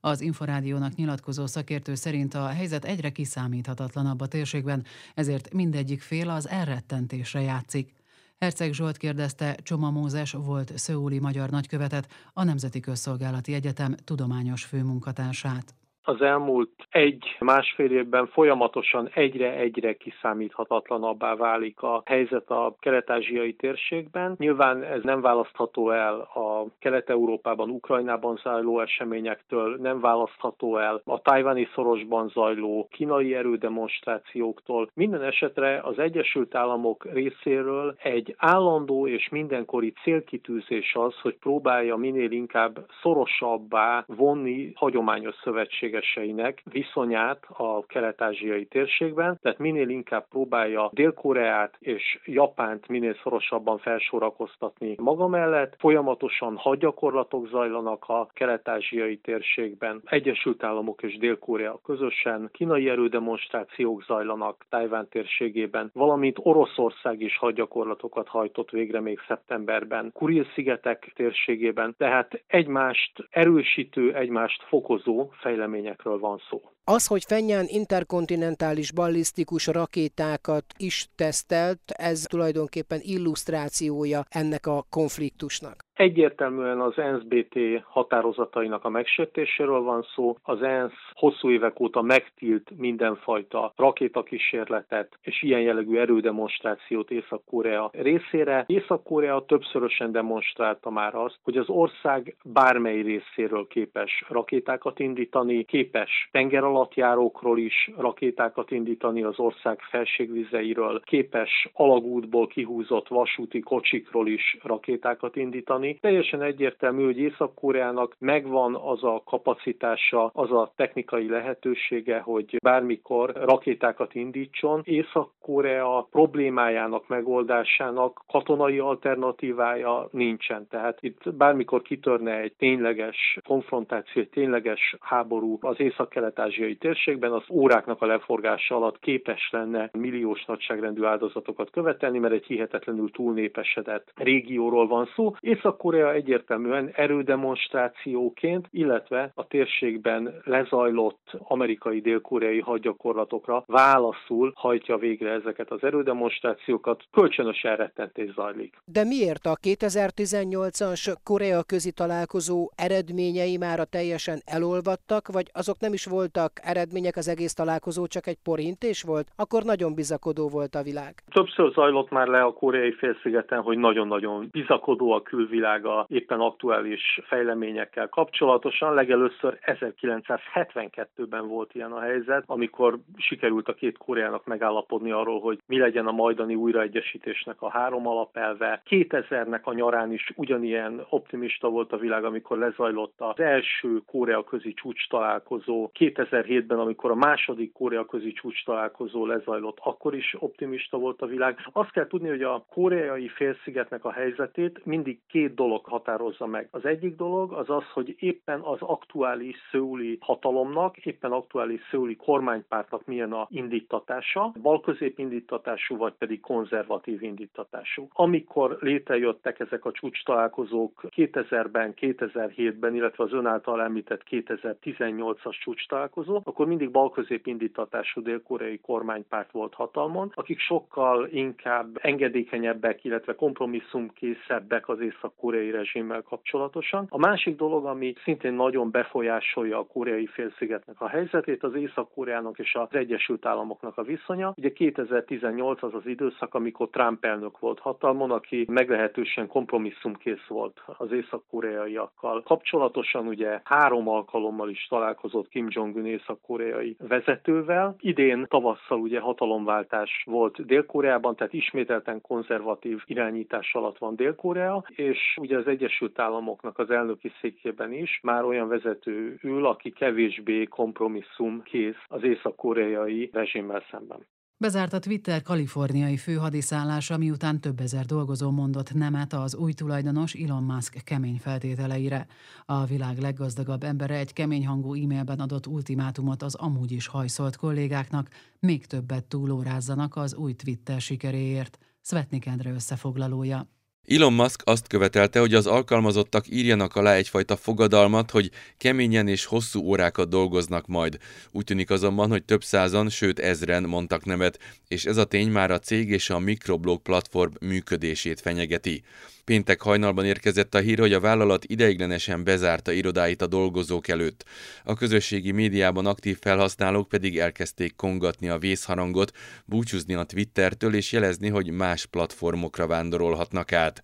Az 0.00 0.20
Inforádiónak 0.20 0.94
nyilatkozó 0.94 1.46
szakértő 1.46 1.94
szerint 1.94 2.34
a 2.34 2.46
helyzet 2.46 2.84
egyre 2.84 3.10
kiszámíthatatlanabb 3.10 4.20
a 4.20 4.26
térségben, 4.26 4.84
ezért 5.14 5.52
mindegyik 5.52 6.00
fél 6.00 6.30
az 6.30 6.48
elrettentésre 6.48 7.40
játszik. 7.40 7.97
Herceg 8.38 8.72
Zsolt 8.72 8.96
kérdezte 8.96 9.54
Csoma 9.62 9.90
Mózes 9.90 10.32
volt 10.32 10.78
szöuli 10.78 11.18
magyar 11.18 11.50
nagykövetet, 11.50 12.12
a 12.32 12.44
Nemzeti 12.44 12.80
Közszolgálati 12.80 13.54
Egyetem 13.54 13.94
tudományos 14.04 14.64
főmunkatársát 14.64 15.74
az 16.08 16.22
elmúlt 16.22 16.70
egy-másfél 16.90 17.90
évben 17.90 18.26
folyamatosan 18.26 19.10
egyre-egyre 19.14 19.92
kiszámíthatatlanabbá 19.92 21.34
válik 21.36 21.82
a 21.82 22.02
helyzet 22.04 22.50
a 22.50 22.74
kelet-ázsiai 22.80 23.52
térségben. 23.54 24.34
Nyilván 24.38 24.82
ez 24.82 25.02
nem 25.02 25.20
választható 25.20 25.90
el 25.90 26.14
a 26.20 26.66
Kelet-Európában, 26.78 27.70
Ukrajnában 27.70 28.36
zajló 28.42 28.80
eseményektől, 28.80 29.76
nem 29.80 30.00
választható 30.00 30.76
el 30.78 31.00
a 31.04 31.20
tajvani 31.20 31.68
szorosban 31.74 32.28
zajló 32.28 32.88
kínai 32.90 33.34
erődemonstrációktól. 33.34 34.90
Minden 34.94 35.22
esetre 35.22 35.80
az 35.82 35.98
Egyesült 35.98 36.54
Államok 36.54 37.06
részéről 37.12 37.94
egy 38.02 38.34
állandó 38.38 39.06
és 39.06 39.28
mindenkori 39.28 39.92
célkitűzés 40.02 40.94
az, 40.94 41.14
hogy 41.20 41.36
próbálja 41.36 41.96
minél 41.96 42.30
inkább 42.30 42.86
szorosabbá 43.02 44.04
vonni 44.06 44.72
hagyományos 44.74 45.34
szövetséget 45.42 45.96
szövetségeseinek 45.98 46.62
viszonyát 46.64 47.44
a 47.48 47.86
kelet-ázsiai 47.86 48.66
térségben, 48.66 49.38
tehát 49.42 49.58
minél 49.58 49.88
inkább 49.88 50.28
próbálja 50.28 50.90
Dél-Koreát 50.92 51.76
és 51.78 52.18
Japánt 52.24 52.88
minél 52.88 53.16
szorosabban 53.22 53.78
felsorakoztatni 53.78 54.94
maga 54.98 55.28
mellett. 55.28 55.74
Folyamatosan 55.78 56.56
hadgyakorlatok 56.56 57.48
zajlanak 57.48 58.04
a 58.06 58.28
kelet-ázsiai 58.32 59.16
térségben. 59.16 60.00
Egyesült 60.04 60.64
Államok 60.64 61.02
és 61.02 61.18
Dél-Korea 61.18 61.80
közösen 61.84 62.48
kínai 62.52 62.88
erődemonstrációk 62.88 64.02
zajlanak 64.04 64.64
Tájván 64.68 65.08
térségében, 65.08 65.90
valamint 65.94 66.38
Oroszország 66.42 67.20
is 67.20 67.38
hadgyakorlatokat 67.38 68.28
hajtott 68.28 68.70
végre 68.70 69.00
még 69.00 69.18
szeptemberben 69.26 70.10
Kuril-szigetek 70.12 71.12
térségében, 71.14 71.94
tehát 71.98 72.42
egymást 72.46 73.12
erősítő, 73.30 74.14
egymást 74.14 74.62
fokozó 74.62 75.30
fejlemények 75.32 75.87
eredményekről 75.88 76.18
van 76.18 76.40
szó. 76.50 76.60
Az, 76.84 77.06
hogy 77.06 77.24
Fenyán 77.24 77.66
interkontinentális 77.68 78.92
ballisztikus 78.92 79.66
rakétákat 79.66 80.64
is 80.76 81.08
tesztelt, 81.14 81.80
ez 81.86 82.22
tulajdonképpen 82.22 83.00
illusztrációja 83.02 84.24
ennek 84.28 84.66
a 84.66 84.86
konfliktusnak. 84.88 85.87
Egyértelműen 85.98 86.80
az 86.80 86.98
ENSZ-BT 86.98 87.58
határozatainak 87.84 88.84
a 88.84 88.88
megsértéséről 88.88 89.80
van 89.80 90.06
szó. 90.14 90.36
Az 90.42 90.62
ENSZ 90.62 90.92
hosszú 91.14 91.50
évek 91.50 91.80
óta 91.80 92.02
megtilt 92.02 92.70
mindenfajta 92.76 93.72
rakétakísérletet 93.76 95.18
és 95.22 95.42
ilyen 95.42 95.60
jellegű 95.60 95.96
erődemonstrációt 95.96 97.10
Észak-Korea 97.10 97.90
részére. 97.92 98.64
Észak-Korea 98.66 99.44
többszörösen 99.44 100.12
demonstrálta 100.12 100.90
már 100.90 101.14
azt, 101.14 101.38
hogy 101.42 101.56
az 101.56 101.68
ország 101.68 102.36
bármely 102.44 103.00
részéről 103.02 103.66
képes 103.66 104.24
rakétákat 104.28 104.98
indítani, 104.98 105.64
képes 105.64 106.28
tengeralattjárókról 106.32 107.58
is 107.58 107.90
rakétákat 107.96 108.70
indítani 108.70 109.22
az 109.22 109.38
ország 109.38 109.80
felségvizeiről, 109.90 111.00
képes 111.04 111.68
alagútból 111.72 112.46
kihúzott 112.46 113.08
vasúti 113.08 113.60
kocsikról 113.60 114.28
is 114.28 114.56
rakétákat 114.62 115.36
indítani, 115.36 115.86
tenni. 115.88 115.98
Teljesen 116.00 116.42
egyértelmű, 116.42 117.04
hogy 117.04 117.18
Észak-Koreának 117.18 118.14
megvan 118.18 118.74
az 118.74 119.04
a 119.04 119.22
kapacitása, 119.24 120.30
az 120.34 120.52
a 120.52 120.72
technikai 120.76 121.28
lehetősége, 121.28 122.20
hogy 122.20 122.56
bármikor 122.62 123.32
rakétákat 123.34 124.14
indítson. 124.14 124.80
Észak-Korea 124.84 126.06
problémájának 126.10 127.08
megoldásának 127.08 128.22
katonai 128.26 128.78
alternatívája 128.78 130.08
nincsen. 130.10 130.66
Tehát 130.70 130.98
itt 131.00 131.34
bármikor 131.34 131.82
kitörne 131.82 132.38
egy 132.38 132.54
tényleges 132.58 133.38
konfrontáció, 133.46 134.22
egy 134.22 134.28
tényleges 134.28 134.96
háború 135.00 135.58
az 135.60 135.80
észak-kelet-ázsiai 135.80 136.76
térségben, 136.76 137.32
az 137.32 137.44
óráknak 137.50 138.02
a 138.02 138.06
leforgása 138.06 138.76
alatt 138.76 138.98
képes 138.98 139.48
lenne 139.52 139.90
milliós 139.92 140.44
nagyságrendű 140.44 141.04
áldozatokat 141.04 141.70
követelni, 141.70 142.18
mert 142.18 142.34
egy 142.34 142.46
hihetetlenül 142.46 143.10
túlnépesedett 143.10 144.12
régióról 144.16 144.86
van 144.86 145.08
szó. 145.14 145.34
Észak 145.40 145.77
Észak-Korea 145.78 146.12
egyértelműen 146.12 146.90
erődemonstrációként, 146.94 148.66
illetve 148.70 149.32
a 149.34 149.46
térségben 149.46 150.34
lezajlott 150.44 151.36
amerikai 151.38 152.00
dél-koreai 152.00 152.60
hadgyakorlatokra 152.60 153.64
válaszul 153.66 154.52
hajtja 154.54 154.96
végre 154.96 155.30
ezeket 155.30 155.70
az 155.70 155.82
erődemonstrációkat, 155.82 157.02
kölcsönös 157.12 157.62
elrettentés 157.62 158.32
zajlik. 158.34 158.76
De 158.84 159.04
miért 159.04 159.46
a 159.46 159.56
2018-as 159.62 161.14
Korea 161.24 161.62
közi 161.62 161.92
találkozó 161.92 162.70
eredményei 162.76 163.56
már 163.56 163.80
a 163.80 163.84
teljesen 163.84 164.38
elolvadtak, 164.44 165.28
vagy 165.32 165.46
azok 165.52 165.80
nem 165.80 165.92
is 165.92 166.04
voltak 166.04 166.52
eredmények, 166.62 167.16
az 167.16 167.28
egész 167.28 167.54
találkozó 167.54 168.06
csak 168.06 168.26
egy 168.26 168.38
porintés 168.42 169.02
volt? 169.02 169.28
Akkor 169.36 169.62
nagyon 169.62 169.94
bizakodó 169.94 170.48
volt 170.48 170.74
a 170.74 170.82
világ. 170.82 171.12
Többször 171.32 171.72
zajlott 171.72 172.10
már 172.10 172.26
le 172.26 172.40
a 172.40 172.52
koreai 172.52 172.92
félszigeten, 172.92 173.60
hogy 173.60 173.78
nagyon-nagyon 173.78 174.48
bizakodó 174.50 175.12
a 175.12 175.22
külvilág, 175.22 175.66
világa 175.68 176.06
éppen 176.08 176.40
aktuális 176.40 177.20
fejleményekkel 177.26 178.08
kapcsolatosan. 178.08 178.94
Legelőször 178.94 179.58
1972-ben 179.62 181.48
volt 181.48 181.74
ilyen 181.74 181.92
a 181.92 182.00
helyzet, 182.00 182.42
amikor 182.46 182.98
sikerült 183.16 183.68
a 183.68 183.74
két 183.74 183.98
Koreának 183.98 184.46
megállapodni 184.46 185.10
arról, 185.10 185.40
hogy 185.40 185.58
mi 185.66 185.78
legyen 185.78 186.06
a 186.06 186.12
majdani 186.12 186.54
újraegyesítésnek 186.54 187.62
a 187.62 187.70
három 187.70 188.06
alapelve. 188.06 188.82
2000-nek 188.90 189.62
a 189.62 189.72
nyarán 189.72 190.12
is 190.12 190.32
ugyanilyen 190.36 191.06
optimista 191.08 191.68
volt 191.68 191.92
a 191.92 191.96
világ, 191.96 192.24
amikor 192.24 192.58
lezajlott 192.58 193.14
az 193.16 193.40
első 193.40 194.02
Korea 194.06 194.44
közi 194.44 194.74
csúcs 194.74 195.08
találkozó. 195.08 195.90
2007-ben, 195.98 196.78
amikor 196.78 197.10
a 197.10 197.14
második 197.14 197.72
Korea 197.72 198.04
közi 198.04 198.32
csúcs 198.32 198.64
találkozó 198.64 199.26
lezajlott, 199.26 199.78
akkor 199.80 200.14
is 200.14 200.36
optimista 200.38 200.98
volt 200.98 201.22
a 201.22 201.26
világ. 201.26 201.56
Azt 201.72 201.90
kell 201.90 202.06
tudni, 202.06 202.28
hogy 202.28 202.42
a 202.42 202.64
koreai 202.70 203.28
félszigetnek 203.28 204.04
a 204.04 204.12
helyzetét 204.12 204.84
mindig 204.84 205.18
két 205.28 205.54
dolog 205.58 205.84
határozza 205.84 206.46
meg. 206.46 206.68
Az 206.70 206.84
egyik 206.84 207.16
dolog 207.16 207.52
az 207.52 207.70
az, 207.70 207.84
hogy 207.92 208.14
éppen 208.18 208.60
az 208.60 208.78
aktuális 208.80 209.56
szőuli 209.70 210.18
hatalomnak, 210.20 210.96
éppen 210.96 211.32
aktuális 211.32 211.80
szőuli 211.90 212.16
kormánypártnak 212.16 213.06
milyen 213.06 213.32
a 213.32 213.46
indítatása, 213.50 214.52
balközép 214.62 215.18
indítatású, 215.18 215.96
vagy 215.96 216.12
pedig 216.18 216.40
konzervatív 216.40 217.22
indítatású. 217.22 218.08
Amikor 218.12 218.76
létrejöttek 218.80 219.60
ezek 219.60 219.84
a 219.84 219.92
csúcs 219.92 220.24
találkozók 220.24 221.04
2000-ben, 221.16 221.94
2007-ben, 222.00 222.94
illetve 222.94 223.24
az 223.24 223.32
ön 223.32 223.46
által 223.46 223.82
említett 223.82 224.22
2018-as 224.30 225.58
csúcs 225.60 225.86
találkozó, 225.88 226.40
akkor 226.44 226.66
mindig 226.66 226.90
balközép 226.90 227.46
indítatású 227.46 228.22
dél-koreai 228.22 228.78
kormánypárt 228.78 229.52
volt 229.52 229.74
hatalmon, 229.74 230.32
akik 230.34 230.58
sokkal 230.58 231.28
inkább 231.30 231.98
engedékenyebbek, 232.00 233.04
illetve 233.04 233.34
kompromisszumkészebbek 233.34 234.88
az 234.88 235.00
észak 235.00 235.32
koreai 235.48 235.70
rezsimmel 235.70 236.22
kapcsolatosan. 236.22 237.06
A 237.08 237.18
másik 237.18 237.56
dolog, 237.56 237.86
ami 237.86 238.12
szintén 238.24 238.52
nagyon 238.52 238.90
befolyásolja 238.90 239.78
a 239.78 239.86
koreai 239.86 240.26
félszigetnek 240.26 241.00
a 241.00 241.08
helyzetét, 241.08 241.62
az 241.62 241.74
Észak-Koreának 241.74 242.58
és 242.58 242.74
az 242.74 242.88
Egyesült 242.90 243.46
Államoknak 243.46 243.98
a 243.98 244.02
viszonya. 244.02 244.54
Ugye 244.56 244.72
2018 244.72 245.82
az 245.82 245.94
az 245.94 246.06
időszak, 246.06 246.54
amikor 246.54 246.88
Trump 246.88 247.24
elnök 247.24 247.58
volt 247.58 247.78
hatalmon, 247.78 248.30
aki 248.30 248.66
meglehetősen 248.70 249.46
kompromisszumkész 249.46 250.46
volt 250.48 250.82
az 250.96 251.12
észak-koreaiakkal. 251.12 252.42
Kapcsolatosan 252.42 253.26
ugye 253.26 253.60
három 253.64 254.08
alkalommal 254.08 254.68
is 254.68 254.86
találkozott 254.88 255.48
Kim 255.48 255.66
Jong-un 255.70 256.06
észak-koreai 256.06 256.96
vezetővel. 257.08 257.96
Idén 258.00 258.46
tavasszal 258.48 258.98
ugye 258.98 259.20
hatalomváltás 259.20 260.22
volt 260.26 260.66
Dél-Koreában, 260.66 261.36
tehát 261.36 261.52
ismételten 261.52 262.20
konzervatív 262.20 263.02
irányítás 263.04 263.74
alatt 263.74 263.98
van 263.98 264.16
Dél-Korea, 264.16 264.84
és 264.88 265.27
ugye 265.36 265.56
az 265.58 265.66
Egyesült 265.66 266.18
Államoknak 266.18 266.78
az 266.78 266.90
elnöki 266.90 267.32
székében 267.40 267.92
is 267.92 268.20
már 268.22 268.44
olyan 268.44 268.68
vezető 268.68 269.38
ül, 269.42 269.66
aki 269.66 269.90
kevésbé 269.90 270.64
kompromisszum 270.64 271.62
kész 271.62 272.04
az 272.06 272.22
észak-koreai 272.22 273.30
rezsimmel 273.32 273.84
szemben. 273.90 274.26
Bezárt 274.60 274.92
a 274.92 274.98
Twitter 274.98 275.42
kaliforniai 275.42 276.16
főhadiszállása, 276.16 277.18
miután 277.18 277.60
több 277.60 277.80
ezer 277.80 278.04
dolgozó 278.04 278.50
mondott 278.50 278.94
nemet 278.94 279.32
az 279.32 279.56
új 279.56 279.72
tulajdonos 279.72 280.34
Elon 280.34 280.62
Musk 280.62 281.04
kemény 281.04 281.38
feltételeire. 281.38 282.26
A 282.64 282.84
világ 282.84 283.18
leggazdagabb 283.18 283.82
embere 283.82 284.14
egy 284.14 284.32
kemény 284.32 284.66
hangú 284.66 284.94
e-mailben 284.94 285.40
adott 285.40 285.66
ultimátumot 285.66 286.42
az 286.42 286.54
amúgy 286.54 286.92
is 286.92 287.06
hajszolt 287.06 287.56
kollégáknak, 287.56 288.28
még 288.60 288.86
többet 288.86 289.28
túlórázzanak 289.28 290.16
az 290.16 290.34
új 290.36 290.52
Twitter 290.52 291.00
sikeréért. 291.00 291.78
Svetnik 292.02 292.46
Endre 292.46 292.70
összefoglalója. 292.70 293.77
Elon 294.10 294.32
Musk 294.32 294.60
azt 294.64 294.86
követelte, 294.86 295.40
hogy 295.40 295.54
az 295.54 295.66
alkalmazottak 295.66 296.44
írjanak 296.50 296.96
alá 296.96 297.14
egyfajta 297.14 297.56
fogadalmat, 297.56 298.30
hogy 298.30 298.50
keményen 298.78 299.28
és 299.28 299.44
hosszú 299.44 299.80
órákat 299.80 300.28
dolgoznak 300.28 300.86
majd. 300.86 301.18
Úgy 301.50 301.64
tűnik 301.64 301.90
azonban, 301.90 302.28
hogy 302.30 302.44
több 302.44 302.64
százan, 302.64 303.08
sőt 303.08 303.38
ezren 303.38 303.82
mondtak 303.82 304.24
nemet, 304.24 304.58
és 304.88 305.04
ez 305.04 305.16
a 305.16 305.24
tény 305.24 305.50
már 305.50 305.70
a 305.70 305.78
cég 305.78 306.10
és 306.10 306.30
a 306.30 306.38
mikroblog 306.38 307.02
platform 307.02 307.52
működését 307.60 308.40
fenyegeti. 308.40 309.02
Péntek 309.48 309.82
hajnalban 309.82 310.24
érkezett 310.24 310.74
a 310.74 310.78
hír, 310.78 310.98
hogy 310.98 311.12
a 311.12 311.20
vállalat 311.20 311.64
ideiglenesen 311.64 312.44
bezárta 312.44 312.92
irodáit 312.92 313.42
a 313.42 313.46
dolgozók 313.46 314.08
előtt. 314.08 314.44
A 314.84 314.94
közösségi 314.94 315.50
médiában 315.50 316.06
aktív 316.06 316.38
felhasználók 316.40 317.08
pedig 317.08 317.38
elkezdték 317.38 317.96
kongatni 317.96 318.48
a 318.48 318.58
vészharangot, 318.58 319.36
búcsúzni 319.64 320.14
a 320.14 320.24
Twittertől 320.24 320.94
és 320.94 321.12
jelezni, 321.12 321.48
hogy 321.48 321.70
más 321.70 322.06
platformokra 322.06 322.86
vándorolhatnak 322.86 323.72
át. 323.72 324.02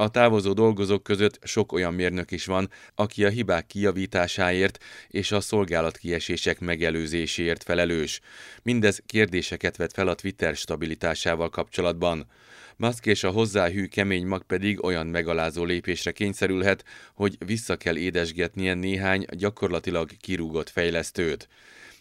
A 0.00 0.08
távozó 0.08 0.52
dolgozók 0.52 1.02
között 1.02 1.38
sok 1.42 1.72
olyan 1.72 1.94
mérnök 1.94 2.30
is 2.30 2.44
van, 2.44 2.70
aki 2.94 3.24
a 3.24 3.28
hibák 3.28 3.66
kijavításáért 3.66 4.84
és 5.08 5.32
a 5.32 5.40
szolgálatkiesések 5.40 6.60
megelőzéséért 6.60 7.62
felelős. 7.62 8.20
Mindez 8.62 9.02
kérdéseket 9.06 9.76
vet 9.76 9.92
fel 9.92 10.08
a 10.08 10.14
Twitter 10.14 10.56
stabilitásával 10.56 11.48
kapcsolatban. 11.48 12.26
Musk 12.76 13.06
és 13.06 13.24
a 13.24 13.30
hozzáhű 13.30 13.86
kemény 13.86 14.26
mag 14.26 14.42
pedig 14.42 14.84
olyan 14.84 15.06
megalázó 15.06 15.64
lépésre 15.64 16.10
kényszerülhet, 16.12 16.84
hogy 17.14 17.36
vissza 17.46 17.76
kell 17.76 17.96
édesgetnie 17.96 18.74
néhány 18.74 19.24
gyakorlatilag 19.30 20.10
kirúgott 20.20 20.70
fejlesztőt. 20.70 21.48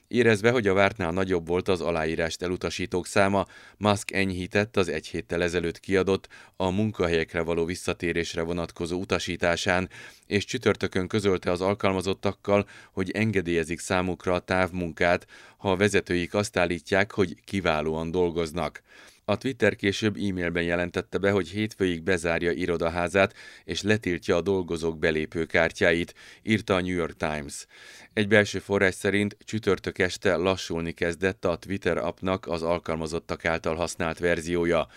Érezve, 0.10 0.52
hogy 0.52 0.68
a 0.68 0.74
vártnál 0.74 1.12
nagyobb 1.12 1.48
volt 1.48 1.68
az 1.68 1.82
aláírást 1.82 2.42
elutasítók 2.42 3.08
száma, 3.08 3.46
Musk 3.78 4.12
enyhített 4.12 4.78
az 4.78 4.88
egy 4.88 5.08
héttel 5.08 5.44
ezelőtt 5.44 5.80
kiadott 5.80 6.28
a 6.56 6.70
munkahelyekre 6.70 7.42
való 7.42 7.66
visszatérésre 7.66 8.42
vonatkozó 8.42 9.00
utasításán, 9.00 9.90
és 10.28 10.46
csütörtökön 10.46 11.08
közölte 11.08 11.52
az 11.52 11.62
alkalmazottakkal, 11.62 12.68
hogy 12.92 13.12
engedélyezik 13.12 13.80
számukra 13.80 14.34
a 14.34 14.40
távmunkát, 14.40 15.28
ha 15.58 15.72
a 15.72 15.78
vezetőik 15.78 16.34
azt 16.34 16.58
állítják, 16.58 17.12
hogy 17.12 17.36
kiválóan 17.46 18.12
dolgoznak. 18.12 18.82
A 19.30 19.38
Twitter 19.38 19.76
később 19.76 20.16
e-mailben 20.16 20.64
jelentette 20.64 21.18
be, 21.18 21.32
hogy 21.32 21.50
hétfőig 21.50 22.04
bezárja 22.04 22.52
irodaházát 22.52 23.34
és 23.64 23.82
letiltja 23.82 24.36
a 24.36 24.42
dolgozók 24.42 25.00
belépőkártyáit, 25.00 26.14
írta 26.44 26.76
a 26.76 26.82
New 26.82 26.96
York 26.96 27.16
Times. 27.18 27.66
Egy 28.14 28.28
belső 28.28 28.60
forrás 28.60 28.96
szerint 28.96 29.38
csütörtök 29.40 30.00
este 30.00 30.36
lassulni 30.36 30.92
kezdett 30.92 31.46
a 31.46 31.58
Twitter 31.58 31.98
appnak 31.98 32.48
az 32.48 32.62
alkalmazottak 32.62 33.46
által 33.46 33.76
használt 33.76 34.20
verziója. 34.20 34.88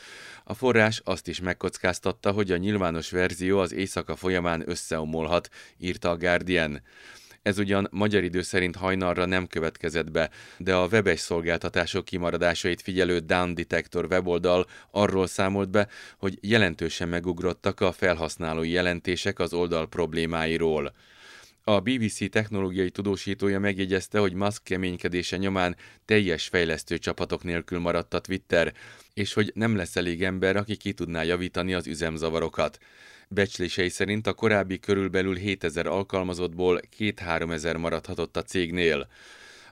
A 0.44 0.54
forrás 0.54 1.00
azt 1.04 1.28
is 1.28 1.40
megkockáztatta, 1.40 2.30
hogy 2.30 2.50
a 2.50 2.56
nyilvános 2.56 3.10
verzió 3.10 3.58
az 3.58 3.72
éjszaka 3.72 4.16
folyamán 4.16 4.62
összeomolhat, 4.66 5.48
írta 5.78 6.10
a 6.10 6.16
Guardian. 6.16 6.82
Ez 7.42 7.58
ugyan 7.58 7.88
magyar 7.90 8.24
idő 8.24 8.42
szerint 8.42 8.76
hajnalra 8.76 9.24
nem 9.24 9.46
következett 9.46 10.10
be, 10.10 10.30
de 10.58 10.74
a 10.74 10.86
webes 10.86 11.20
szolgáltatások 11.20 12.04
kimaradásait 12.04 12.82
figyelő 12.82 13.18
Down 13.18 13.54
Detector 13.54 14.04
weboldal 14.04 14.66
arról 14.90 15.26
számolt 15.26 15.70
be, 15.70 15.88
hogy 16.18 16.38
jelentősen 16.40 17.08
megugrottak 17.08 17.80
a 17.80 17.92
felhasználói 17.92 18.70
jelentések 18.70 19.38
az 19.38 19.52
oldal 19.52 19.88
problémáiról. 19.88 20.92
A 21.64 21.80
BBC 21.80 22.30
technológiai 22.30 22.90
tudósítója 22.90 23.58
megjegyezte, 23.58 24.18
hogy 24.18 24.32
Musk 24.32 24.62
keménykedése 24.64 25.36
nyomán 25.36 25.76
teljes 26.04 26.48
fejlesztő 26.48 26.98
csapatok 26.98 27.42
nélkül 27.42 27.78
maradt 27.78 28.14
a 28.14 28.20
Twitter, 28.20 28.72
és 29.14 29.32
hogy 29.32 29.50
nem 29.54 29.76
lesz 29.76 29.96
elég 29.96 30.22
ember, 30.22 30.56
aki 30.56 30.76
ki 30.76 30.92
tudná 30.92 31.22
javítani 31.22 31.74
az 31.74 31.86
üzemzavarokat. 31.86 32.78
Becslései 33.32 33.88
szerint 33.88 34.26
a 34.26 34.32
korábbi 34.32 34.78
körülbelül 34.78 35.36
7000 35.36 35.86
alkalmazottból 35.86 36.80
2-3 36.98 37.52
ezer 37.52 37.76
maradhatott 37.76 38.36
a 38.36 38.42
cégnél. 38.42 39.08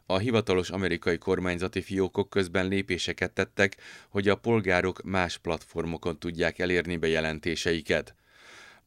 A 0.07 0.19
hivatalos 0.19 0.71
amerikai 0.71 1.19
kormányzati 1.19 1.81
fiókok 1.81 2.31
közben 2.31 2.69
lépéseket 2.69 3.33
tettek, 3.33 3.77
hogy 4.09 4.29
a 4.29 4.37
polgárok 4.37 5.03
más 5.03 5.39
platformokon 5.39 6.19
tudják 6.19 6.59
elérni 6.59 6.97
bejelentéseiket. 6.97 8.15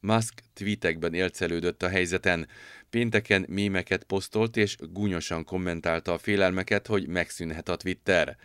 Musk 0.00 0.34
tweetekben 0.54 1.14
élcelődött 1.14 1.82
a 1.82 1.88
helyzeten. 1.88 2.48
Pénteken 2.90 3.46
mémeket 3.48 4.04
posztolt 4.04 4.56
és 4.56 4.76
gúnyosan 4.92 5.44
kommentálta 5.44 6.12
a 6.12 6.18
félelmeket, 6.18 6.86
hogy 6.86 7.06
megszűnhet 7.06 7.68
a 7.68 7.76
Twitter. 7.76 8.36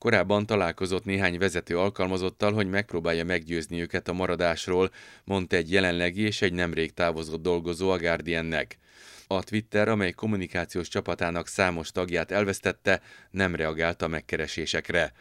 Korábban 0.00 0.46
találkozott 0.46 1.04
néhány 1.04 1.38
vezető 1.38 1.78
alkalmazottal, 1.78 2.52
hogy 2.52 2.68
megpróbálja 2.68 3.24
meggyőzni 3.24 3.80
őket 3.80 4.08
a 4.08 4.12
maradásról, 4.12 4.90
mondta 5.24 5.56
egy 5.56 5.72
jelenlegi 5.72 6.22
és 6.22 6.42
egy 6.42 6.52
nemrég 6.52 6.94
távozott 6.94 7.42
dolgozó 7.42 7.90
a 7.90 7.98
Guardiannek. 7.98 8.78
A 9.26 9.42
Twitter, 9.42 9.88
amely 9.88 10.12
kommunikációs 10.12 10.88
csapatának 10.88 11.46
számos 11.46 11.90
tagját 11.90 12.30
elvesztette, 12.30 13.02
nem 13.30 13.54
reagált 13.54 14.02
a 14.02 14.08
megkeresésekre. 14.08 15.12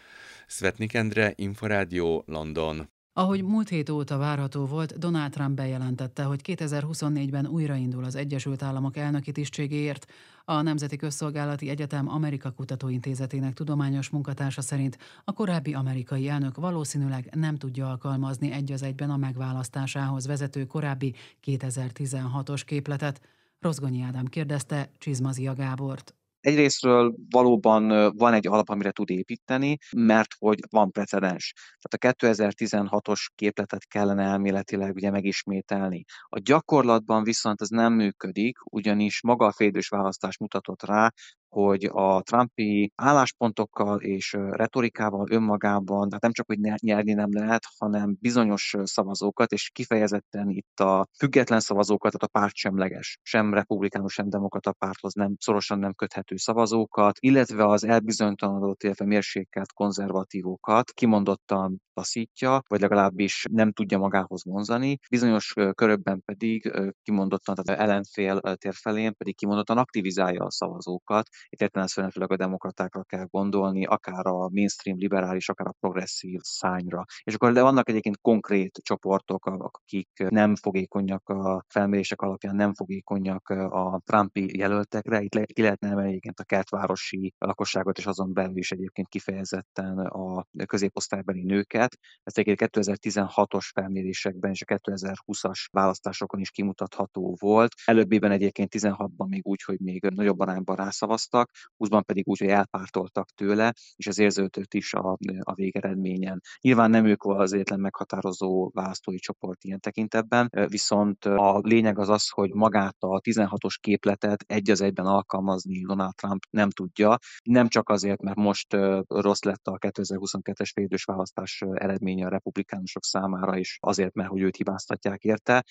Svetnik 0.47 0.93
Endre, 0.93 1.33
Inforádió, 1.35 2.23
London. 2.27 2.89
Ahogy 3.19 3.43
múlt 3.43 3.69
hét 3.69 3.89
óta 3.89 4.17
várható 4.17 4.65
volt, 4.65 4.97
Donald 4.97 5.31
Trump 5.31 5.55
bejelentette, 5.55 6.23
hogy 6.23 6.41
2024-ben 6.43 7.47
újraindul 7.47 8.03
az 8.03 8.15
Egyesült 8.15 8.63
Államok 8.63 8.97
elnöki 8.97 9.31
tisztségéért. 9.31 10.05
A 10.45 10.61
Nemzeti 10.61 10.95
Közszolgálati 10.95 11.69
Egyetem 11.69 12.09
Amerika 12.09 12.51
Kutatóintézetének 12.51 13.53
tudományos 13.53 14.09
munkatársa 14.09 14.61
szerint 14.61 14.97
a 15.23 15.33
korábbi 15.33 15.73
amerikai 15.73 16.29
elnök 16.29 16.55
valószínűleg 16.55 17.29
nem 17.35 17.55
tudja 17.55 17.89
alkalmazni 17.89 18.51
egy 18.51 18.71
az 18.71 18.83
egyben 18.83 19.09
a 19.09 19.17
megválasztásához 19.17 20.27
vezető 20.27 20.65
korábbi 20.65 21.15
2016-os 21.45 22.61
képletet. 22.65 23.21
Rozgonyi 23.59 24.01
Ádám 24.01 24.25
kérdezte 24.25 24.91
Csizmazia 24.97 25.53
Gábort. 25.53 26.18
Egyrésztről 26.49 27.13
valóban 27.29 28.13
van 28.17 28.33
egy 28.33 28.47
alap, 28.47 28.69
amire 28.69 28.91
tud 28.91 29.09
építeni, 29.09 29.77
mert 29.95 30.33
hogy 30.37 30.59
van 30.69 30.91
precedens. 30.91 31.53
Tehát 31.79 32.15
a 32.17 32.27
2016-os 32.27 33.25
képletet 33.35 33.87
kellene 33.87 34.23
elméletileg 34.23 34.95
ugye 34.95 35.09
megismételni. 35.11 36.03
A 36.23 36.39
gyakorlatban 36.39 37.23
viszont 37.23 37.61
ez 37.61 37.69
nem 37.69 37.93
működik, 37.93 38.57
ugyanis 38.63 39.21
maga 39.21 39.45
a 39.45 39.51
félidős 39.51 39.87
választás 39.87 40.37
mutatott 40.37 40.83
rá, 40.83 41.11
hogy 41.49 41.89
a 41.91 42.21
Trumpi 42.21 42.91
álláspontokkal 42.95 44.01
és 44.01 44.33
retorikával 44.49 45.27
önmagában, 45.31 46.07
tehát 46.07 46.21
nem 46.21 46.31
csak, 46.31 46.45
hogy 46.47 46.59
nyerni 46.59 47.13
nem 47.13 47.29
lehet, 47.31 47.63
hanem 47.77 48.17
bizonyos 48.19 48.75
szavazókat, 48.83 49.51
és 49.51 49.69
kifejezetten 49.73 50.49
itt 50.49 50.79
a 50.79 51.07
független 51.17 51.59
szavazókat, 51.59 52.11
tehát 52.11 52.35
a 52.35 52.39
pártsemleges, 52.39 53.19
sem 53.21 53.53
republikánus, 53.53 54.13
sem 54.13 54.29
demokrata 54.29 54.71
párthoz 54.71 55.13
nem, 55.13 55.35
szorosan 55.39 55.79
nem 55.79 55.93
köthető 55.93 56.35
szavazókat, 56.35 57.17
illetve 57.19 57.65
az 57.65 57.83
elbizonytalanodott, 57.83 58.83
illetve 58.83 59.05
mérsékelt 59.05 59.73
konzervatívókat 59.73 60.91
kimondottan 60.91 61.81
taszítja, 61.93 62.61
vagy 62.67 62.79
legalábbis 62.79 63.45
nem 63.51 63.71
tudja 63.71 63.97
magához 63.97 64.43
vonzani. 64.45 64.99
Bizonyos 65.09 65.53
körökben 65.73 66.21
pedig 66.25 66.71
kimondottan, 67.03 67.55
tehát 67.55 67.81
ellenfél 67.81 68.39
tér 68.55 68.73
felén 68.73 69.15
pedig 69.15 69.35
kimondottan 69.35 69.77
aktivizálja 69.77 70.43
a 70.43 70.51
szavazókat, 70.51 71.27
itt 71.49 71.61
értelemszerűen 71.61 72.11
főleg 72.11 72.31
a 72.31 72.35
demokratákra 72.35 73.03
kell 73.03 73.25
gondolni, 73.29 73.85
akár 73.85 74.25
a 74.25 74.49
mainstream 74.49 74.97
liberális, 74.97 75.49
akár 75.49 75.67
a 75.67 75.75
progresszív 75.79 76.39
szányra. 76.43 77.03
És 77.23 77.33
akkor 77.33 77.53
de 77.53 77.61
vannak 77.61 77.89
egyébként 77.89 78.21
konkrét 78.21 78.79
csoportok, 78.83 79.45
akik 79.45 80.09
nem 80.29 80.55
fogékonyak 80.55 81.29
a 81.29 81.65
felmérések 81.67 82.21
alapján, 82.21 82.55
nem 82.55 82.73
fogékonyak 82.73 83.49
a 83.49 84.01
Trumpi 84.05 84.57
jelöltekre. 84.57 85.21
Itt 85.21 85.33
le, 85.33 85.45
ki 85.45 85.61
lehetne 85.61 86.03
egyébként 86.03 86.39
a 86.39 86.43
kertvárosi 86.43 87.33
lakosságot, 87.37 87.97
és 87.97 88.05
azon 88.05 88.33
belül 88.33 88.57
is 88.57 88.71
egyébként 88.71 89.07
kifejezetten 89.07 89.97
a 89.97 90.45
középosztálybeli 90.65 91.43
nőket. 91.43 91.97
Ez 92.23 92.37
egyébként 92.37 92.71
2016-os 92.77 93.69
felmérésekben 93.73 94.51
és 94.51 94.61
a 94.61 94.75
2020-as 94.75 95.65
választásokon 95.71 96.39
is 96.39 96.51
kimutatható 96.51 97.37
volt. 97.39 97.73
Előbbiben 97.85 98.31
egyébként 98.31 98.75
16-ban 98.77 99.27
még 99.27 99.45
úgy, 99.45 99.61
hogy 99.63 99.79
még 99.79 100.03
nagyobb 100.03 100.39
arányban 100.39 100.75
rászavaz 100.75 101.27
szavaztak, 101.29 101.51
20-ban 101.79 102.01
pedig 102.05 102.27
úgy, 102.27 102.39
hogy 102.39 102.47
elpártoltak 102.47 103.29
tőle, 103.29 103.73
és 103.95 104.07
ez 104.07 104.19
érződött 104.19 104.73
is 104.73 104.93
a, 104.93 105.17
a 105.39 105.53
végeredményen. 105.53 106.41
Nyilván 106.61 106.89
nem 106.89 107.05
ők 107.05 107.23
az 107.23 107.53
egyetlen 107.53 107.79
meghatározó 107.79 108.71
választói 108.73 109.17
csoport 109.17 109.63
ilyen 109.63 109.79
tekintetben, 109.79 110.49
viszont 110.67 111.25
a 111.25 111.59
lényeg 111.63 111.99
az 111.99 112.09
az, 112.09 112.29
hogy 112.29 112.53
magát 112.53 112.95
a 112.99 113.21
16-os 113.21 113.75
képletet 113.79 114.43
egy 114.47 114.69
az 114.69 114.81
egyben 114.81 115.05
alkalmazni 115.05 115.81
Donald 115.81 116.15
Trump 116.15 116.43
nem 116.49 116.69
tudja, 116.69 117.17
nem 117.43 117.67
csak 117.67 117.89
azért, 117.89 118.21
mert 118.21 118.37
most 118.37 118.73
rossz 119.07 119.41
lett 119.41 119.67
a 119.67 119.77
2022-es 119.77 120.69
félidős 120.73 121.03
választás 121.03 121.63
eredménye 121.73 122.25
a 122.25 122.29
republikánusok 122.29 123.03
számára, 123.03 123.57
és 123.57 123.77
azért, 123.81 124.13
mert 124.13 124.29
hogy 124.29 124.41
őt 124.41 124.55
hibáztatják 124.55 125.23
érte, 125.23 125.63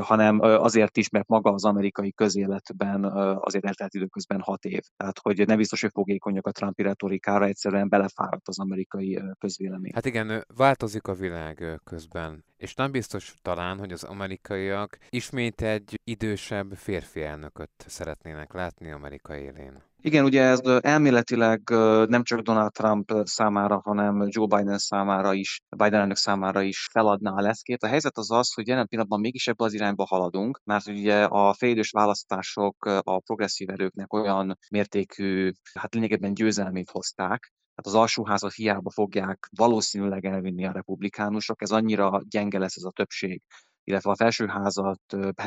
hanem 0.00 0.40
azért 0.40 0.96
is, 0.96 1.08
mert 1.08 1.28
maga 1.28 1.52
az 1.52 1.64
amerikai 1.64 2.12
közéletben 2.12 3.04
azért 3.40 3.64
eltelt 3.64 3.94
időközben 3.94 4.40
hat 4.40 4.64
év. 4.64 4.82
Tehát, 5.04 5.18
hogy 5.22 5.46
nem 5.46 5.56
biztos, 5.56 5.80
hogy 5.80 5.90
fogékonyak 5.92 6.46
a 6.46 6.50
Trumpi 6.50 6.82
retorikára, 6.82 7.44
egyszerűen 7.44 7.88
belefáradt 7.88 8.48
az 8.48 8.58
amerikai 8.58 9.22
közvélemény. 9.38 9.92
Hát 9.94 10.06
igen, 10.06 10.44
változik 10.56 11.06
a 11.06 11.14
világ 11.14 11.80
közben, 11.84 12.44
és 12.64 12.74
nem 12.74 12.90
biztos 12.90 13.34
talán, 13.42 13.78
hogy 13.78 13.92
az 13.92 14.04
amerikaiak 14.04 14.98
ismét 15.08 15.62
egy 15.62 16.00
idősebb 16.04 16.72
férfi 16.72 17.22
elnököt 17.22 17.70
szeretnének 17.86 18.52
látni 18.52 18.90
Amerika 18.90 19.36
élén. 19.36 19.82
Igen, 20.00 20.24
ugye 20.24 20.42
ez 20.42 20.60
elméletileg 20.80 21.60
nem 22.08 22.22
csak 22.22 22.40
Donald 22.40 22.72
Trump 22.72 23.12
számára, 23.22 23.80
hanem 23.84 24.26
Joe 24.28 24.46
Biden 24.46 24.78
számára 24.78 25.32
is, 25.32 25.60
Biden 25.76 26.00
elnök 26.00 26.16
számára 26.16 26.62
is 26.62 26.88
feladná 26.92 27.30
a 27.30 27.40
leszkét. 27.40 27.82
A 27.82 27.86
helyzet 27.86 28.16
az 28.16 28.30
az, 28.30 28.54
hogy 28.54 28.68
jelen 28.68 28.88
pillanatban 28.88 29.20
mégis 29.20 29.46
ebbe 29.46 29.64
az 29.64 29.74
irányba 29.74 30.06
haladunk, 30.06 30.60
mert 30.64 30.86
ugye 30.88 31.24
a 31.24 31.52
félidős 31.52 31.90
választások 31.90 32.84
a 32.84 33.20
progresszív 33.20 33.70
erőknek 33.70 34.12
olyan 34.12 34.58
mértékű, 34.70 35.52
hát 35.74 35.94
lényegében 35.94 36.34
győzelmét 36.34 36.90
hozták, 36.90 37.52
tehát 37.74 37.84
az 37.86 37.94
alsóházat 37.94 38.52
hiába 38.52 38.90
fogják 38.90 39.48
valószínűleg 39.56 40.24
elvinni 40.24 40.66
a 40.66 40.72
republikánusok, 40.72 41.62
ez 41.62 41.70
annyira 41.70 42.22
gyenge 42.28 42.58
lesz 42.58 42.76
ez 42.76 42.82
a 42.82 42.90
többség, 42.90 43.42
illetve 43.84 44.10
a 44.10 44.16
felsőházat, 44.16 45.00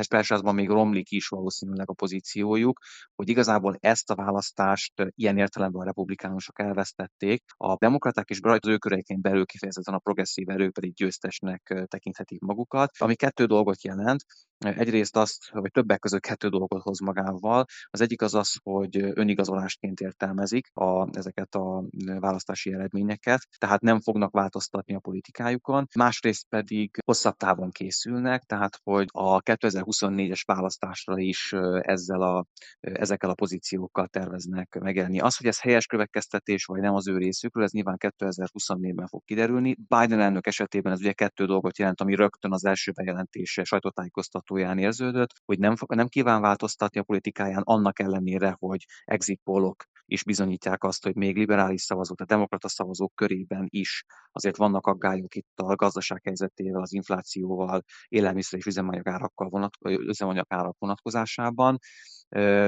felsőházban 0.08 0.54
még 0.54 0.68
romlik 0.68 1.10
is 1.10 1.28
valószínűleg 1.28 1.90
a 1.90 1.92
pozíciójuk, 1.92 2.78
hogy 3.14 3.28
igazából 3.28 3.76
ezt 3.80 4.10
a 4.10 4.14
választást 4.14 4.92
ilyen 5.14 5.38
értelemben 5.38 5.80
a 5.80 5.84
republikánusok 5.84 6.60
elvesztették. 6.60 7.42
A 7.56 7.76
demokraták 7.76 8.28
és 8.28 8.38
az 8.42 8.68
ő 8.68 8.76
köreiként 8.76 9.20
belül 9.20 9.44
kifejezetten 9.44 9.94
a 9.94 9.98
progresszív 9.98 10.48
erők 10.48 10.72
pedig 10.72 10.94
győztesnek 10.94 11.84
tekinthetik 11.86 12.40
magukat, 12.40 12.90
ami 12.98 13.14
kettő 13.14 13.44
dolgot 13.44 13.82
jelent. 13.84 14.24
Egyrészt 14.58 15.16
azt, 15.16 15.50
vagy 15.50 15.70
többek 15.70 15.98
között 15.98 16.20
kettő 16.20 16.48
dolgot 16.48 16.82
hoz 16.82 17.00
magával. 17.00 17.64
Az 17.84 18.00
egyik 18.00 18.22
az 18.22 18.34
az, 18.34 18.56
hogy 18.62 18.96
önigazolásként 18.96 20.00
értelmezik 20.00 20.68
a, 20.74 21.16
ezeket 21.16 21.54
a 21.54 21.84
választási 22.18 22.72
eredményeket, 22.72 23.46
tehát 23.58 23.80
nem 23.80 24.00
fognak 24.00 24.32
változtatni 24.32 24.94
a 24.94 24.98
politikájukon. 24.98 25.86
Másrészt 25.94 26.46
pedig 26.48 26.98
hosszabb 27.06 27.36
távon 27.36 27.70
készülnek, 27.70 28.27
tehát 28.36 28.80
hogy 28.82 29.06
a 29.12 29.40
2024-es 29.40 30.42
választásra 30.46 31.18
is 31.18 31.52
ezzel 31.80 32.22
a, 32.22 32.44
ezekkel 32.80 33.30
a 33.30 33.34
pozíciókkal 33.34 34.06
terveznek 34.06 34.78
megjelenni. 34.80 35.20
Az, 35.20 35.36
hogy 35.36 35.46
ez 35.46 35.60
helyes 35.60 35.86
következtetés, 35.86 36.64
vagy 36.64 36.80
nem 36.80 36.94
az 36.94 37.08
ő 37.08 37.16
részükről, 37.16 37.64
ez 37.64 37.70
nyilván 37.70 37.96
2024-ben 37.98 39.06
fog 39.06 39.22
kiderülni. 39.24 39.76
Biden 39.88 40.20
elnök 40.20 40.46
esetében 40.46 40.92
ez 40.92 41.00
ugye 41.00 41.12
kettő 41.12 41.44
dolgot 41.44 41.78
jelent, 41.78 42.00
ami 42.00 42.14
rögtön 42.14 42.52
az 42.52 42.64
első 42.64 42.92
bejelentése 42.92 43.64
sajtótájékoztató 43.64 44.48
sajtóján 44.48 44.78
érződött, 44.78 45.32
hogy 45.44 45.58
nem, 45.58 45.74
nem 45.86 46.08
kíván 46.08 46.40
változtatni 46.40 47.00
a 47.00 47.02
politikáján, 47.02 47.62
annak 47.64 47.98
ellenére, 47.98 48.56
hogy 48.58 48.84
exit 49.04 49.40
pollok 49.44 49.84
is 50.08 50.24
bizonyítják 50.24 50.84
azt, 50.84 51.04
hogy 51.04 51.14
még 51.14 51.36
liberális 51.36 51.80
szavazók, 51.82 52.20
a 52.20 52.24
demokrata 52.24 52.68
szavazók 52.68 53.14
körében 53.14 53.66
is 53.68 54.04
azért 54.32 54.56
vannak 54.56 54.86
aggályok 54.86 55.34
itt 55.34 55.58
a 55.60 55.74
gazdaság 55.74 56.20
helyzetével, 56.24 56.82
az 56.82 56.92
inflációval, 56.92 57.82
élelmiszer 58.08 58.58
és 58.58 58.66
üzemanyagárakkal 58.66 59.48
vonat, 59.48 59.76
üzemanyagárak 59.84 60.76
vonatkozásában. 60.78 61.78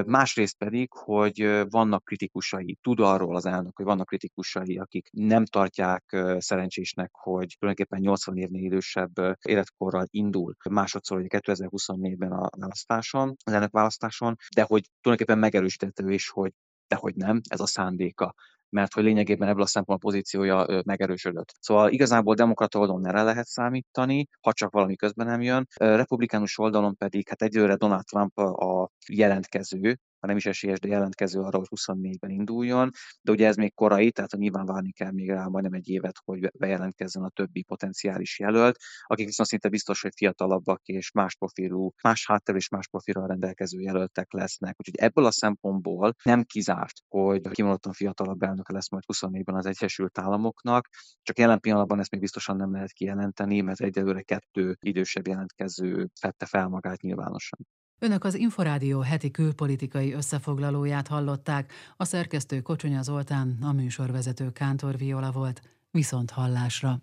Másrészt 0.05 0.57
pedig, 0.57 0.91
hogy 0.93 1.65
vannak 1.69 2.03
kritikusai, 2.03 2.77
tud 2.81 2.99
arról 2.99 3.35
az 3.35 3.45
elnök, 3.45 3.75
hogy 3.75 3.85
vannak 3.85 4.05
kritikusai, 4.05 4.77
akik 4.77 5.09
nem 5.11 5.45
tartják 5.45 6.03
szerencsésnek, 6.37 7.09
hogy 7.13 7.55
tulajdonképpen 7.59 7.99
80 7.99 8.37
évnél 8.37 8.63
idősebb 8.63 9.11
életkorral 9.41 10.05
indul 10.09 10.55
másodszor, 10.69 11.17
hogy 11.19 11.27
2024-ben 11.29 12.31
a 12.31 12.49
választáson, 12.57 13.35
az 13.43 13.53
elnök 13.53 13.71
választáson, 13.71 14.35
de 14.55 14.61
hogy 14.61 14.89
tulajdonképpen 15.01 15.41
megerősítette 15.41 16.03
ő 16.03 16.11
is, 16.11 16.29
hogy 16.29 16.51
dehogy 16.91 17.15
nem, 17.15 17.41
ez 17.49 17.59
a 17.59 17.65
szándéka 17.65 18.33
mert 18.71 18.93
hogy 18.93 19.03
lényegében 19.03 19.47
ebből 19.47 19.61
a 19.61 19.65
szempontból 19.65 20.09
a 20.09 20.11
pozíciója 20.11 20.81
megerősödött. 20.85 21.53
Szóval 21.59 21.91
igazából 21.91 22.35
demokrata 22.35 22.79
oldalon 22.79 23.07
erre 23.07 23.21
lehet 23.23 23.45
számítani, 23.45 24.27
ha 24.41 24.53
csak 24.53 24.71
valami 24.71 24.95
közben 24.95 25.27
nem 25.27 25.41
jön. 25.41 25.67
Republikánus 25.75 26.57
oldalon 26.57 26.95
pedig 26.95 27.29
hát 27.29 27.41
egyőre 27.41 27.75
Donald 27.75 28.03
Trump 28.03 28.37
a 28.37 28.89
jelentkező, 29.07 29.97
ha 30.21 30.27
nem 30.27 30.37
is 30.37 30.45
esélyes, 30.45 30.79
de 30.79 30.87
jelentkező 30.87 31.39
arra, 31.39 31.57
hogy 31.57 31.67
24-ben 31.75 32.29
induljon, 32.29 32.89
de 33.21 33.31
ugye 33.31 33.47
ez 33.47 33.55
még 33.55 33.73
korai, 33.73 34.11
tehát 34.11 34.31
nyilván 34.31 34.65
várni 34.65 34.91
kell 34.91 35.11
még 35.11 35.29
rá 35.29 35.45
majdnem 35.45 35.73
egy 35.73 35.89
évet, 35.89 36.19
hogy 36.23 36.51
bejelentkezzen 36.57 37.23
a 37.23 37.29
többi 37.29 37.63
potenciális 37.63 38.39
jelölt, 38.39 38.77
akik 39.03 39.25
viszont 39.25 39.49
szinte 39.49 39.69
biztos, 39.69 40.01
hogy 40.01 40.11
fiatalabbak 40.15 40.81
és 40.83 41.11
más 41.11 41.35
profilú, 41.35 41.91
más 42.03 42.27
hátterű 42.27 42.57
és 42.57 42.69
más 42.69 42.87
profilral 42.87 43.27
rendelkező 43.27 43.79
jelöltek 43.79 44.33
lesznek. 44.33 44.75
Úgyhogy 44.79 44.95
ebből 44.95 45.25
a 45.25 45.31
szempontból 45.31 46.13
nem 46.23 46.43
kizárt, 46.43 46.99
hogy 47.07 47.49
kimondottan 47.49 47.93
fiatalabb 47.93 48.41
elnöke 48.41 48.73
lesz 48.73 48.89
majd 48.89 49.03
24-ben 49.13 49.55
az 49.55 49.65
Egyesült 49.65 50.17
Államoknak, 50.17 50.87
csak 51.21 51.39
jelen 51.39 51.59
pillanatban 51.59 51.99
ezt 51.99 52.11
még 52.11 52.19
biztosan 52.19 52.55
nem 52.55 52.71
lehet 52.71 52.91
kijelenteni, 52.91 53.61
mert 53.61 53.81
egyelőre 53.81 54.21
kettő 54.21 54.77
idősebb 54.79 55.27
jelentkező 55.27 56.09
fette 56.19 56.45
fel 56.45 56.67
magát 56.67 57.01
nyilvánosan. 57.01 57.59
Önök 58.03 58.23
az 58.23 58.35
Inforádió 58.35 58.99
heti 58.99 59.31
külpolitikai 59.31 60.13
összefoglalóját 60.13 61.07
hallották, 61.07 61.73
a 61.97 62.05
szerkesztő 62.05 62.61
Kocsonya 62.61 63.01
Zoltán, 63.01 63.57
a 63.61 63.71
műsorvezető 63.71 64.51
Kántor 64.51 64.97
Viola 64.97 65.31
volt, 65.31 65.61
viszont 65.91 66.31
hallásra. 66.31 67.01